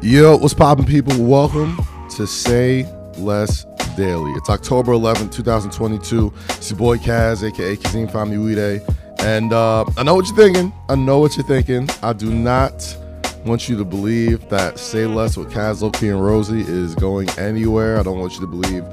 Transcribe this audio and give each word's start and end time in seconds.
Yo, 0.00 0.38
what's 0.38 0.54
poppin', 0.54 0.86
people? 0.86 1.22
Welcome 1.22 1.76
to 2.16 2.26
Say 2.26 2.90
Less 3.18 3.66
Daily. 3.94 4.32
It's 4.32 4.48
October 4.48 4.92
11, 4.92 5.28
2022. 5.28 6.32
It's 6.48 6.70
your 6.70 6.78
boy 6.78 6.96
Kaz, 6.96 7.46
aka 7.46 7.76
Kazeem 7.76 8.10
Famuyide. 8.10 8.80
And 9.20 9.52
uh, 9.52 9.84
I 9.98 10.04
know 10.04 10.14
what 10.14 10.26
you're 10.28 10.36
thinking. 10.36 10.72
I 10.88 10.94
know 10.94 11.18
what 11.18 11.36
you're 11.36 11.44
thinking. 11.44 11.90
I 12.02 12.14
do 12.14 12.32
not 12.32 12.96
want 13.44 13.68
you 13.68 13.76
to 13.76 13.84
believe 13.84 14.48
that 14.48 14.78
Say 14.78 15.04
Less 15.04 15.36
with 15.36 15.52
Kaz, 15.52 15.82
Loki, 15.82 16.08
and 16.08 16.24
Rosie 16.24 16.62
is 16.62 16.94
going 16.94 17.28
anywhere. 17.30 17.98
I 17.98 18.02
don't 18.02 18.18
want 18.18 18.32
you 18.32 18.40
to 18.40 18.46
believe 18.46 18.84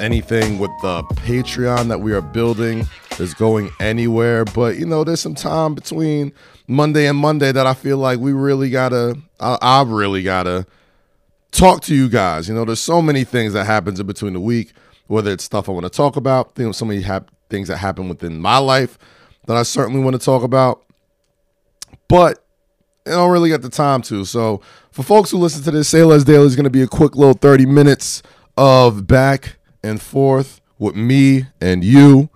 anything 0.00 0.58
with 0.58 0.72
the 0.82 1.02
Patreon 1.24 1.88
that 1.88 2.00
we 2.00 2.12
are 2.12 2.20
building 2.20 2.86
is 3.20 3.34
going 3.34 3.70
anywhere. 3.80 4.44
But 4.44 4.78
you 4.78 4.86
know, 4.86 5.04
there's 5.04 5.20
some 5.20 5.34
time 5.34 5.74
between 5.74 6.32
Monday 6.66 7.06
and 7.06 7.18
Monday 7.18 7.52
that 7.52 7.66
I 7.66 7.74
feel 7.74 7.98
like 7.98 8.18
we 8.18 8.32
really 8.32 8.70
gotta, 8.70 9.16
I, 9.40 9.58
I 9.60 9.82
really 9.82 10.22
gotta 10.22 10.66
talk 11.50 11.82
to 11.82 11.94
you 11.94 12.08
guys. 12.08 12.48
You 12.48 12.54
know, 12.54 12.64
there's 12.64 12.80
so 12.80 13.02
many 13.02 13.24
things 13.24 13.52
that 13.52 13.64
happens 13.64 14.00
in 14.00 14.06
between 14.06 14.32
the 14.32 14.40
week, 14.40 14.72
whether 15.06 15.30
it's 15.30 15.44
stuff 15.44 15.68
I 15.68 15.72
want 15.72 15.84
to 15.84 15.90
talk 15.90 16.16
about, 16.16 16.52
you 16.56 16.64
know, 16.64 16.72
so 16.72 16.84
many 16.84 17.02
hap- 17.02 17.30
things 17.50 17.68
that 17.68 17.76
happen 17.76 18.08
within 18.08 18.40
my 18.40 18.58
life 18.58 18.98
that 19.46 19.56
I 19.56 19.62
certainly 19.62 20.00
want 20.00 20.18
to 20.18 20.24
talk 20.24 20.42
about. 20.42 20.84
But 22.08 22.44
I 23.06 23.10
don't 23.10 23.30
really 23.30 23.50
get 23.50 23.62
the 23.62 23.68
time 23.68 24.02
to. 24.02 24.24
So 24.24 24.60
for 24.90 25.02
folks 25.02 25.30
who 25.30 25.38
listen 25.38 25.62
to 25.64 25.70
this, 25.70 25.88
Say 25.88 26.02
Less 26.04 26.24
Daily 26.24 26.46
is 26.46 26.56
going 26.56 26.64
to 26.64 26.70
be 26.70 26.82
a 26.82 26.86
quick 26.86 27.16
little 27.16 27.34
30 27.34 27.66
minutes 27.66 28.22
of 28.56 29.06
back 29.06 29.56
and 29.82 30.00
forth 30.00 30.60
with 30.78 30.94
me 30.94 31.46
and 31.60 31.82
you 31.82 32.30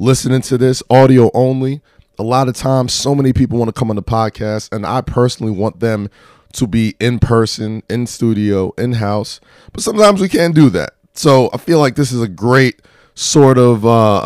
listening 0.00 0.40
to 0.40 0.56
this 0.56 0.82
audio 0.90 1.30
only. 1.34 1.82
A 2.18 2.22
lot 2.22 2.48
of 2.48 2.56
times, 2.56 2.92
so 2.92 3.14
many 3.14 3.32
people 3.32 3.58
want 3.58 3.68
to 3.68 3.78
come 3.78 3.90
on 3.90 3.96
the 3.96 4.02
podcast, 4.02 4.74
and 4.74 4.84
I 4.84 5.02
personally 5.02 5.52
want 5.52 5.80
them 5.80 6.08
to 6.54 6.66
be 6.66 6.96
in 6.98 7.18
person, 7.18 7.82
in 7.88 8.06
studio, 8.06 8.72
in 8.76 8.94
house. 8.94 9.40
But 9.72 9.82
sometimes 9.82 10.20
we 10.20 10.28
can't 10.28 10.54
do 10.54 10.68
that. 10.70 10.94
So 11.14 11.50
I 11.52 11.58
feel 11.58 11.78
like 11.78 11.94
this 11.94 12.12
is 12.12 12.20
a 12.20 12.28
great 12.28 12.82
sort 13.14 13.58
of 13.58 13.84
uh, 13.84 14.16
uh, 14.16 14.20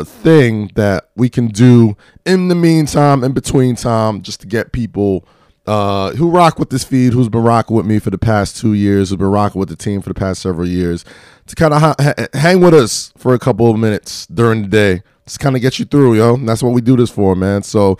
uh, 0.00 0.04
thing 0.04 0.70
that 0.74 1.10
we 1.14 1.28
can 1.28 1.48
do 1.48 1.96
in 2.24 2.48
the 2.48 2.54
meantime, 2.54 3.22
in 3.22 3.32
between 3.32 3.76
time, 3.76 4.22
just 4.22 4.40
to 4.40 4.46
get 4.46 4.72
people 4.72 5.26
uh, 5.66 6.12
who 6.12 6.30
rock 6.30 6.58
with 6.58 6.70
this 6.70 6.84
feed, 6.84 7.12
who's 7.12 7.28
been 7.28 7.42
rocking 7.42 7.76
with 7.76 7.84
me 7.84 7.98
for 7.98 8.08
the 8.10 8.18
past 8.18 8.56
two 8.56 8.72
years, 8.72 9.10
who's 9.10 9.18
been 9.18 9.26
rocking 9.26 9.58
with 9.58 9.68
the 9.68 9.76
team 9.76 10.00
for 10.00 10.08
the 10.08 10.18
past 10.18 10.40
several 10.40 10.66
years, 10.66 11.04
to 11.48 11.54
kind 11.56 11.74
of 11.74 11.80
ha- 11.80 12.14
hang 12.34 12.60
with 12.60 12.74
us 12.74 13.12
for 13.16 13.34
a 13.34 13.38
couple 13.38 13.70
of 13.70 13.78
minutes 13.78 14.26
during 14.26 14.62
the 14.62 14.68
day. 14.68 15.02
Just 15.24 15.40
kind 15.40 15.56
of 15.56 15.62
get 15.62 15.78
you 15.78 15.84
through, 15.84 16.14
yo. 16.14 16.34
And 16.34 16.48
that's 16.48 16.62
what 16.62 16.72
we 16.72 16.80
do 16.80 16.96
this 16.96 17.10
for, 17.10 17.34
man. 17.34 17.62
So 17.62 17.98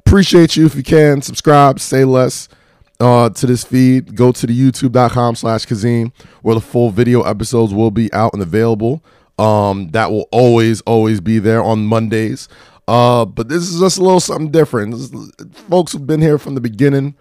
appreciate 0.00 0.56
you 0.56 0.66
if 0.66 0.74
you 0.74 0.82
can 0.82 1.22
subscribe, 1.22 1.80
say 1.80 2.04
less 2.04 2.48
uh, 3.00 3.30
to 3.30 3.46
this 3.46 3.64
feed. 3.64 4.14
Go 4.14 4.32
to 4.32 4.46
the 4.46 4.58
youtube.com 4.58 5.36
slash 5.36 5.66
Kazeem 5.66 6.12
where 6.42 6.54
the 6.54 6.60
full 6.60 6.90
video 6.90 7.22
episodes 7.22 7.72
will 7.72 7.90
be 7.90 8.12
out 8.12 8.32
and 8.32 8.42
available. 8.42 9.02
Um, 9.38 9.90
that 9.90 10.10
will 10.10 10.28
always, 10.32 10.80
always 10.82 11.20
be 11.20 11.38
there 11.38 11.62
on 11.62 11.86
Mondays. 11.86 12.48
Uh, 12.88 13.24
but 13.24 13.48
this 13.48 13.68
is 13.68 13.80
just 13.80 13.98
a 13.98 14.02
little 14.02 14.18
something 14.18 14.50
different. 14.50 14.94
Is, 14.94 15.32
folks 15.68 15.92
have 15.92 16.06
been 16.06 16.20
here 16.20 16.38
from 16.38 16.54
the 16.54 16.60
beginning. 16.60 17.14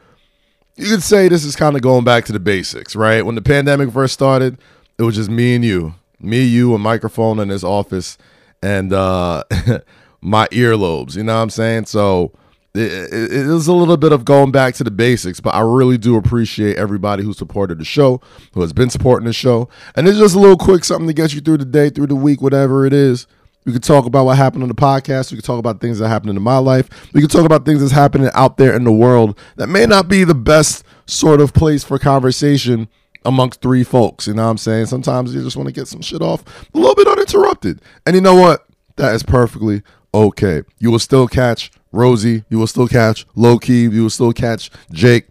You 0.76 0.90
could 0.90 1.04
say 1.04 1.28
this 1.28 1.44
is 1.44 1.56
kind 1.56 1.76
of 1.76 1.82
going 1.82 2.06
back 2.06 2.26
to 2.26 2.32
the 2.32 2.40
basics, 2.40 2.96
right? 2.96 3.26
When 3.26 3.36
the 3.36 3.42
pandemic 3.42 3.92
first 3.92 4.14
started, 4.14 4.60
it 5.00 5.04
was 5.04 5.16
just 5.16 5.30
me 5.30 5.56
and 5.56 5.64
you, 5.64 5.94
me, 6.20 6.44
you, 6.44 6.74
a 6.74 6.80
microphone 6.80 7.40
in 7.40 7.50
this 7.50 7.64
office, 7.64 8.18
and 8.62 8.92
uh, 8.92 9.44
my 10.22 10.48
earlobes. 10.48 11.16
You 11.16 11.24
know 11.24 11.36
what 11.36 11.44
I'm 11.44 11.50
saying? 11.50 11.86
So 11.86 12.34
it, 12.74 12.92
it, 13.14 13.14
it 13.14 13.32
is 13.32 13.68
a 13.68 13.74
little 13.74 13.98
bit 13.98 14.12
of 14.12 14.26
going 14.26 14.52
back 14.52 14.74
to 14.76 14.84
the 14.84 14.92
basics, 14.92 15.40
but 15.40 15.54
I 15.54 15.62
really 15.62 15.98
do 15.98 16.16
appreciate 16.16 16.78
everybody 16.78 17.24
who 17.24 17.34
supported 17.34 17.80
the 17.80 17.86
show, 17.86 18.22
who 18.54 18.62
has 18.62 18.74
been 18.74 18.90
supporting 18.90 19.28
the 19.28 19.34
show, 19.34 19.70
and 19.96 20.08
it's 20.08 20.18
just 20.18 20.36
a 20.36 20.40
little 20.40 20.58
quick 20.58 20.84
something 20.84 21.08
to 21.08 21.14
get 21.14 21.34
you 21.34 21.42
through 21.42 21.58
the 21.58 21.66
day, 21.66 21.90
through 21.90 22.08
the 22.08 22.16
week, 22.16 22.42
whatever 22.42 22.86
it 22.86 22.94
is. 22.94 23.28
We 23.66 23.74
could 23.74 23.84
talk 23.84 24.06
about 24.06 24.26
what 24.26 24.38
happened 24.38 24.64
on 24.64 24.70
the 24.70 24.76
podcast. 24.76 25.30
We 25.30 25.38
could 25.38 25.44
talk 25.44 25.60
about 25.60 25.82
things 25.82 26.00
that 26.00 26.08
happened 26.08 26.38
in 26.38 26.42
my 26.42 26.58
life. 26.58 26.88
We 27.14 27.20
could 27.20 27.30
talk 27.30 27.46
about 27.46 27.66
things 27.66 27.82
that's 27.82 27.92
happening 27.92 28.30
out 28.34 28.56
there 28.56 28.74
in 28.74 28.86
the 28.86 28.94
world 28.94 29.38
that 29.58 29.68
may 29.68 29.86
not 29.86 30.08
be 30.08 30.24
the 30.24 30.34
best 30.34 30.86
sort 31.06 31.42
of 31.42 31.54
place 31.54 31.84
for 31.84 32.00
conversation 32.00 32.88
amongst 33.28 33.62
three 33.62 33.84
folks. 33.84 34.26
You 34.26 34.34
know 34.34 34.46
what 34.46 34.52
I'm 34.52 34.58
saying? 34.58 34.88
Sometimes 34.88 35.36
you 35.36 35.44
just 35.44 35.58
want 35.58 35.68
to 35.68 35.74
get 35.74 35.88
some 35.88 36.02
shit 36.02 36.22
off 36.22 36.44
a 36.74 36.78
little 36.78 36.96
bit 36.96 37.08
uninterrupted. 37.08 37.82
And 38.06 38.16
you 38.16 38.22
know 38.22 38.36
what? 38.36 38.66
That 38.96 39.14
is 39.14 39.22
perfectly 39.22 39.84
okay. 40.14 40.64
You 40.80 40.90
will 40.90 41.00
still 41.00 41.28
catch 41.28 41.72
Rosie. 41.92 42.46
You 42.50 42.58
will 42.58 42.68
still 42.68 42.88
catch 42.88 43.28
Loki. 43.36 43.82
You 43.82 44.04
will 44.04 44.10
still 44.10 44.34
catch 44.34 44.72
Jake 44.92 45.28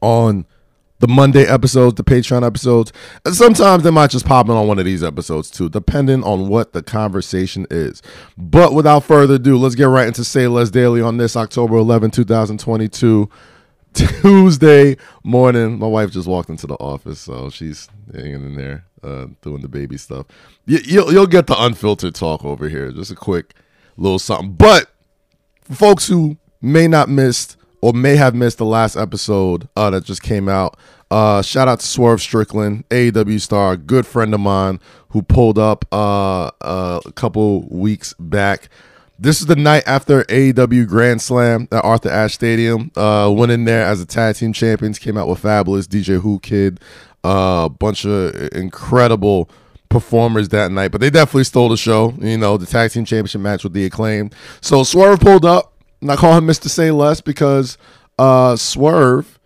on 0.00 0.46
the 1.00 1.08
Monday 1.08 1.44
episodes, 1.44 1.94
the 1.94 2.04
Patreon 2.04 2.46
episodes. 2.46 2.92
And 3.24 3.34
sometimes 3.34 3.84
they 3.84 3.90
might 3.90 4.10
just 4.10 4.26
pop 4.26 4.46
in 4.46 4.52
on 4.52 4.68
one 4.68 4.78
of 4.78 4.84
these 4.84 5.02
episodes 5.02 5.50
too, 5.50 5.68
depending 5.68 6.22
on 6.24 6.48
what 6.48 6.72
the 6.72 6.82
conversation 6.82 7.66
is. 7.70 8.02
But 8.36 8.74
without 8.74 9.04
further 9.04 9.34
ado, 9.34 9.56
let's 9.56 9.74
get 9.74 9.84
right 9.84 10.08
into 10.08 10.24
Say 10.24 10.46
Less 10.46 10.70
Daily 10.70 11.00
on 11.00 11.16
this 11.16 11.36
October 11.36 11.76
11, 11.76 12.10
2022. 12.10 13.30
Tuesday 13.94 14.96
morning. 15.24 15.78
My 15.78 15.86
wife 15.86 16.10
just 16.10 16.28
walked 16.28 16.50
into 16.50 16.66
the 16.66 16.74
office, 16.74 17.20
so 17.20 17.50
she's 17.50 17.88
hanging 18.14 18.34
in 18.34 18.54
there 18.56 18.84
uh, 19.02 19.26
doing 19.42 19.62
the 19.62 19.68
baby 19.68 19.96
stuff. 19.96 20.26
You, 20.66 20.78
you'll, 20.84 21.12
you'll 21.12 21.26
get 21.26 21.46
the 21.46 21.56
unfiltered 21.58 22.14
talk 22.14 22.44
over 22.44 22.68
here. 22.68 22.90
Just 22.92 23.10
a 23.10 23.16
quick 23.16 23.54
little 23.96 24.18
something. 24.18 24.52
But 24.52 24.90
for 25.62 25.74
folks 25.74 26.08
who 26.08 26.36
may 26.60 26.88
not 26.88 27.08
missed 27.08 27.56
or 27.80 27.92
may 27.92 28.16
have 28.16 28.34
missed 28.34 28.58
the 28.58 28.64
last 28.64 28.96
episode 28.96 29.68
uh, 29.76 29.90
that 29.90 30.04
just 30.04 30.22
came 30.22 30.48
out, 30.48 30.78
uh, 31.10 31.40
shout 31.42 31.68
out 31.68 31.80
to 31.80 31.86
Swerve 31.86 32.20
Strickland, 32.20 32.88
AEW 32.90 33.40
star, 33.40 33.76
good 33.76 34.06
friend 34.06 34.34
of 34.34 34.40
mine 34.40 34.78
who 35.10 35.22
pulled 35.22 35.58
up 35.58 35.84
uh, 35.90 36.50
uh, 36.60 37.00
a 37.04 37.12
couple 37.12 37.66
weeks 37.68 38.14
back. 38.18 38.68
This 39.20 39.40
is 39.40 39.46
the 39.46 39.56
night 39.56 39.82
after 39.84 40.22
AEW 40.24 40.86
Grand 40.86 41.20
Slam 41.20 41.66
at 41.72 41.84
Arthur 41.84 42.08
Ashe 42.08 42.34
Stadium. 42.34 42.92
Uh, 42.94 43.32
went 43.36 43.50
in 43.50 43.64
there 43.64 43.84
as 43.84 44.00
a 44.00 44.06
tag 44.06 44.36
team 44.36 44.52
champions, 44.52 45.00
came 45.00 45.18
out 45.18 45.26
with 45.26 45.42
Fabolous, 45.42 45.88
DJ 45.88 46.22
Whoo 46.22 46.38
Kid, 46.38 46.78
a 47.24 47.26
uh, 47.26 47.68
bunch 47.68 48.06
of 48.06 48.32
incredible 48.52 49.50
performers 49.88 50.50
that 50.50 50.70
night. 50.70 50.92
But 50.92 51.00
they 51.00 51.10
definitely 51.10 51.44
stole 51.44 51.68
the 51.68 51.76
show. 51.76 52.14
You 52.20 52.38
know, 52.38 52.56
the 52.56 52.66
tag 52.66 52.92
team 52.92 53.04
championship 53.04 53.40
match 53.40 53.64
with 53.64 53.72
the 53.72 53.84
acclaim. 53.86 54.30
So 54.60 54.84
Swerve 54.84 55.18
pulled 55.18 55.44
up, 55.44 55.72
and 56.00 56.12
I 56.12 56.14
call 56.14 56.38
him 56.38 56.46
Mr. 56.46 56.68
Say 56.68 56.92
Less 56.92 57.20
because 57.20 57.76
uh, 58.20 58.54
Swerve 58.54 59.40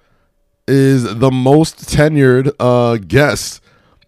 is 0.68 1.14
the 1.16 1.30
most 1.30 1.78
tenured 1.78 2.52
uh, 2.60 2.98
guest 2.98 3.62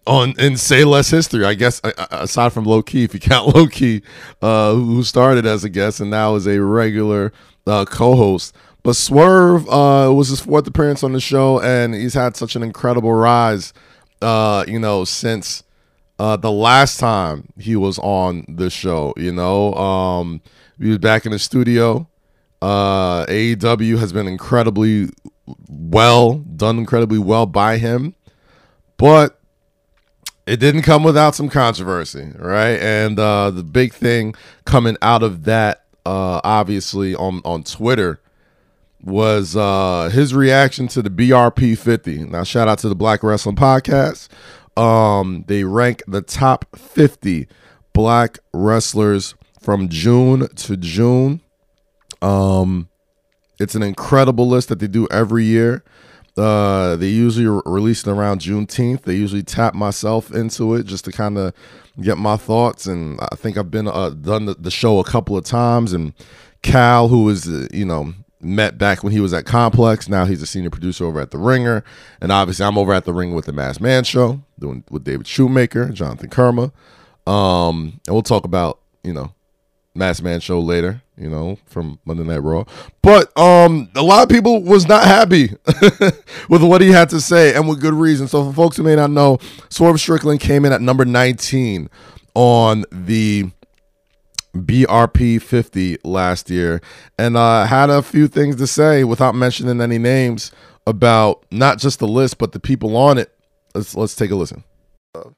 on 0.07 0.33
in 0.39 0.57
say 0.57 0.83
less 0.83 1.09
history. 1.09 1.45
I 1.45 1.53
guess 1.53 1.81
aside 2.11 2.53
from 2.53 2.65
Loki 2.65 3.03
if 3.03 3.13
you 3.13 3.19
count 3.19 3.55
Loki 3.55 4.03
uh, 4.41 4.73
who 4.73 5.03
started 5.03 5.45
as 5.45 5.63
a 5.63 5.69
guest 5.69 5.99
and 5.99 6.09
now 6.09 6.35
is 6.35 6.47
a 6.47 6.61
regular 6.61 7.31
uh, 7.67 7.85
co-host. 7.85 8.55
But 8.83 8.95
swerve 8.95 9.67
uh, 9.67 10.11
was 10.13 10.29
his 10.29 10.41
fourth 10.41 10.67
appearance 10.67 11.03
on 11.03 11.13
the 11.13 11.19
show 11.19 11.59
and 11.59 11.95
he's 11.95 12.13
had 12.13 12.35
such 12.35 12.55
an 12.55 12.63
incredible 12.63 13.13
rise 13.13 13.73
uh, 14.21 14.63
you 14.67 14.79
know 14.79 15.05
since 15.05 15.63
uh, 16.19 16.37
the 16.37 16.51
last 16.51 16.99
time 16.99 17.49
he 17.57 17.75
was 17.75 17.99
on 17.99 18.45
the 18.47 18.69
show 18.69 19.13
you 19.17 19.31
know? 19.31 19.73
Um, 19.73 20.41
he 20.79 20.89
was 20.89 20.99
back 20.99 21.25
in 21.25 21.31
the 21.31 21.39
studio. 21.39 22.07
Uh, 22.61 23.25
aew 23.25 23.97
has 23.99 24.13
been 24.13 24.27
incredibly 24.27 25.09
well 25.67 26.35
done 26.35 26.77
incredibly 26.77 27.19
well 27.19 27.45
by 27.45 27.77
him. 27.77 28.15
But 28.97 29.39
it 30.45 30.57
didn't 30.57 30.83
come 30.83 31.03
without 31.03 31.35
some 31.35 31.49
controversy, 31.49 32.31
right? 32.37 32.79
And 32.79 33.19
uh, 33.19 33.51
the 33.51 33.63
big 33.63 33.93
thing 33.93 34.35
coming 34.65 34.97
out 35.01 35.23
of 35.23 35.45
that, 35.45 35.85
uh, 36.05 36.41
obviously 36.43 37.15
on 37.15 37.41
on 37.43 37.63
Twitter, 37.63 38.21
was 39.03 39.55
uh, 39.55 40.09
his 40.11 40.33
reaction 40.33 40.87
to 40.89 41.01
the 41.01 41.09
BRP 41.09 41.77
50. 41.77 42.25
Now, 42.25 42.43
shout 42.43 42.67
out 42.67 42.79
to 42.79 42.89
the 42.89 42.95
Black 42.95 43.23
Wrestling 43.23 43.55
Podcast. 43.55 44.29
Um, 44.77 45.45
they 45.47 45.63
rank 45.63 46.03
the 46.07 46.21
top 46.21 46.65
50 46.75 47.47
black 47.93 48.39
wrestlers 48.53 49.35
from 49.61 49.89
June 49.89 50.47
to 50.49 50.77
June. 50.77 51.41
Um, 52.21 52.89
it's 53.59 53.75
an 53.75 53.83
incredible 53.83 54.47
list 54.47 54.69
that 54.69 54.79
they 54.79 54.87
do 54.87 55.07
every 55.09 55.45
year. 55.45 55.83
Uh, 56.37 56.97
they 56.97 57.07
usually 57.07 57.47
re- 57.47 57.61
release 57.65 58.05
it 58.05 58.09
around 58.09 58.41
Juneteenth. 58.41 59.03
They 59.03 59.15
usually 59.15 59.43
tap 59.43 59.73
myself 59.73 60.31
into 60.33 60.75
it 60.75 60.85
just 60.85 61.05
to 61.05 61.11
kind 61.11 61.37
of 61.37 61.53
get 62.01 62.17
my 62.17 62.35
thoughts. 62.35 62.85
And 62.85 63.19
I 63.31 63.35
think 63.35 63.57
I've 63.57 63.71
been 63.71 63.87
uh, 63.87 64.09
done 64.09 64.45
the, 64.45 64.55
the, 64.55 64.71
show 64.71 64.99
a 64.99 65.05
couple 65.05 65.37
of 65.37 65.45
times. 65.45 65.93
And 65.93 66.13
Cal, 66.61 67.07
who 67.07 67.23
was 67.23 67.47
uh, 67.47 67.67
you 67.71 67.85
know 67.85 68.13
met 68.41 68.77
back 68.77 69.01
when 69.01 69.13
he 69.13 69.21
was 69.21 69.33
at 69.33 69.45
Complex, 69.45 70.09
now 70.09 70.25
he's 70.25 70.41
a 70.41 70.45
senior 70.45 70.69
producer 70.69 71.05
over 71.05 71.21
at 71.21 71.31
The 71.31 71.37
Ringer. 71.37 71.83
And 72.19 72.33
obviously, 72.33 72.65
I'm 72.65 72.77
over 72.77 72.93
at 72.93 73.05
The 73.05 73.13
Ringer 73.13 73.33
with 73.33 73.45
the 73.45 73.53
Masked 73.53 73.81
Man 73.81 74.03
Show, 74.03 74.41
doing 74.59 74.83
with 74.89 75.05
David 75.05 75.27
Shoemaker, 75.27 75.89
Jonathan 75.89 76.29
Kerma. 76.29 76.73
Um, 77.25 78.01
and 78.07 78.13
we'll 78.13 78.23
talk 78.23 78.43
about 78.43 78.79
you 79.03 79.13
know 79.13 79.33
Masked 79.95 80.23
Man 80.23 80.39
show 80.41 80.59
later, 80.59 81.01
you 81.17 81.29
know, 81.29 81.57
from 81.65 81.99
Monday 82.05 82.23
Night 82.23 82.39
Raw. 82.39 82.65
But 83.01 83.35
um, 83.37 83.89
a 83.95 84.01
lot 84.01 84.23
of 84.23 84.29
people 84.29 84.61
was 84.61 84.87
not 84.87 85.05
happy 85.05 85.49
with 86.49 86.61
what 86.61 86.81
he 86.81 86.91
had 86.91 87.09
to 87.09 87.21
say, 87.21 87.55
and 87.55 87.67
with 87.67 87.79
good 87.79 87.93
reason. 87.93 88.27
So, 88.27 88.43
for 88.45 88.53
folks 88.53 88.77
who 88.77 88.83
may 88.83 88.95
not 88.95 89.09
know, 89.09 89.39
Swerve 89.69 89.99
Strickland 89.99 90.41
came 90.41 90.65
in 90.65 90.73
at 90.73 90.81
number 90.81 91.05
19 91.05 91.89
on 92.33 92.83
the 92.91 93.49
BRP 94.53 95.41
50 95.41 95.99
last 96.03 96.49
year, 96.49 96.81
and 97.17 97.37
uh, 97.37 97.65
had 97.65 97.89
a 97.89 98.01
few 98.01 98.27
things 98.27 98.57
to 98.57 98.67
say 98.67 99.03
without 99.05 99.33
mentioning 99.33 99.79
any 99.79 99.97
names 99.97 100.51
about 100.85 101.45
not 101.51 101.79
just 101.79 101.99
the 101.99 102.07
list 102.07 102.37
but 102.37 102.51
the 102.51 102.59
people 102.59 102.95
on 102.97 103.17
it. 103.17 103.31
Let's 103.73 103.95
let's 103.95 104.15
take 104.15 104.31
a 104.31 104.35
listen 104.35 104.63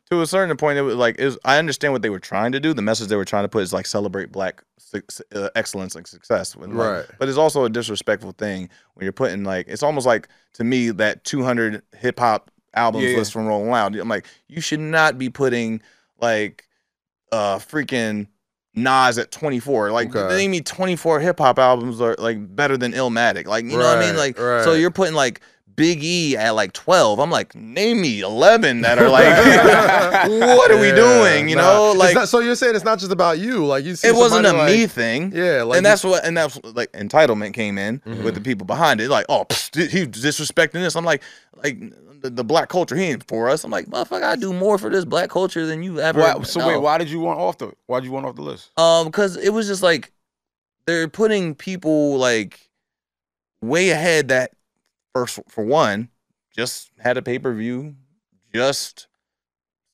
to 0.09 0.21
a 0.21 0.27
certain 0.27 0.55
point, 0.57 0.77
it 0.77 0.81
was 0.81 0.95
like 0.95 1.15
it 1.19 1.25
was, 1.25 1.37
I 1.45 1.57
understand 1.57 1.93
what 1.93 2.01
they 2.01 2.09
were 2.09 2.19
trying 2.19 2.51
to 2.53 2.59
do. 2.59 2.73
The 2.73 2.81
message 2.81 3.07
they 3.07 3.15
were 3.15 3.25
trying 3.25 3.43
to 3.43 3.49
put 3.49 3.63
is 3.63 3.73
like 3.73 3.85
celebrate 3.85 4.31
black 4.31 4.63
su- 4.77 5.01
uh, 5.35 5.49
excellence 5.55 5.95
and 5.95 6.05
success, 6.07 6.55
when, 6.55 6.75
like- 6.77 7.07
Right. 7.09 7.17
but 7.19 7.29
it's 7.29 7.37
also 7.37 7.65
a 7.65 7.69
disrespectful 7.69 8.31
thing 8.33 8.69
when 8.93 9.03
you're 9.03 9.13
putting 9.13 9.43
like 9.43 9.67
it's 9.67 9.83
almost 9.83 10.05
like 10.05 10.27
to 10.53 10.63
me 10.63 10.89
that 10.91 11.23
200 11.23 11.81
hip 11.97 12.19
hop 12.19 12.51
albums 12.73 13.05
Yeah. 13.05 13.17
list 13.17 13.33
from 13.33 13.47
Rolling 13.47 13.69
Loud. 13.69 13.95
I'm 13.95 14.07
like, 14.09 14.25
you 14.47 14.61
should 14.61 14.79
not 14.79 15.17
be 15.17 15.29
putting 15.29 15.81
like 16.19 16.67
uh 17.31 17.57
freaking 17.57 18.27
Nas 18.75 19.17
at 19.17 19.31
24. 19.31 19.91
Like 19.91 20.15
Okay. 20.15 20.35
name 20.35 20.51
me 20.51 20.61
24 20.61 21.19
hip 21.19 21.39
hop 21.39 21.57
albums 21.57 21.99
are 21.99 22.15
like 22.19 22.55
better 22.55 22.77
than 22.77 22.93
Illmatic. 22.93 23.47
Like 23.47 23.65
you 23.65 23.71
know 23.71 23.77
what 23.79 23.97
I 23.97 23.99
mean? 24.01 24.15
Right, 24.15 24.37
Like 24.37 24.63
so 24.63 24.73
you're 24.73 24.91
putting 24.91 25.15
like 25.15 25.41
Big 25.77 26.03
E 26.03 26.35
at 26.35 26.55
like 26.55 26.73
12. 26.73 27.19
I'm 27.19 27.29
like, 27.29 27.53
name 27.55 28.01
me 28.01 28.21
11 28.21 28.81
that 28.81 28.97
are 28.97 29.09
like, 29.09 29.27
what 30.57 30.71
are 30.71 30.79
we 30.81 30.91
doing? 30.91 31.47
You 31.47 31.55
nah. 31.55 31.61
know, 31.61 31.91
like 31.93 32.15
not- 32.15 32.27
so 32.27 32.39
you're 32.39 32.55
saying 32.55 32.75
it's 32.75 32.83
not 32.83 32.97
just 32.97 33.11
about 33.11 33.37
you, 33.37 33.63
like 33.63 33.85
you. 33.85 33.95
See 33.95 34.07
it 34.07 34.15
wasn't 34.15 34.45
a 34.45 34.49
somebody 34.49 34.75
me 34.75 34.87
thing. 34.87 35.31
Yeah, 35.33 35.61
like 35.61 35.77
and 35.77 35.85
that's 35.85 36.03
what, 36.03 36.25
and 36.25 36.35
that's 36.35 36.59
like 36.63 36.91
entitlement 36.93 37.53
came 37.53 37.77
in 37.77 37.99
Mhm. 37.99 38.23
with 38.23 38.33
the 38.33 38.41
people 38.41 38.65
behind 38.65 38.99
it. 38.99 39.09
Like, 39.09 39.27
oh, 39.29 39.45
pfft, 39.45 39.89
he's 39.91 40.07
disrespecting 40.07 40.73
this. 40.73 40.95
I'm 40.95 41.05
like, 41.05 41.21
like 41.63 41.79
the, 42.21 42.31
the 42.31 42.43
black 42.43 42.69
culture, 42.69 42.95
he 42.95 43.03
ain't 43.03 43.27
for 43.27 43.47
us. 43.47 43.63
I'm 43.63 43.69
like, 43.69 43.85
motherfucker, 43.85 44.23
I 44.23 44.35
do 44.35 44.53
more 44.53 44.79
for 44.79 44.89
this 44.89 45.05
black 45.05 45.29
culture 45.29 45.67
than 45.67 45.83
you 45.83 45.99
ever. 45.99 46.19
Why, 46.19 46.41
so 46.41 46.67
wait, 46.67 46.81
why 46.81 46.97
did 46.97 47.09
you 47.09 47.19
want 47.19 47.39
off 47.39 47.59
the? 47.59 47.71
Why 47.85 47.99
did 47.99 48.07
you 48.07 48.11
want 48.13 48.25
off 48.25 48.35
the 48.35 48.41
list? 48.41 48.71
Um, 48.79 49.05
because 49.05 49.37
it 49.37 49.51
was 49.53 49.67
just 49.67 49.83
like 49.83 50.11
they're 50.87 51.07
putting 51.07 51.53
people 51.53 52.17
like 52.17 52.59
way 53.61 53.91
ahead 53.91 54.29
that 54.29 54.51
first 55.25 55.39
for 55.49 55.63
one 55.63 56.09
just 56.55 56.91
had 56.99 57.17
a 57.17 57.21
pay 57.21 57.39
per 57.39 57.53
view, 57.53 57.95
just 58.53 59.07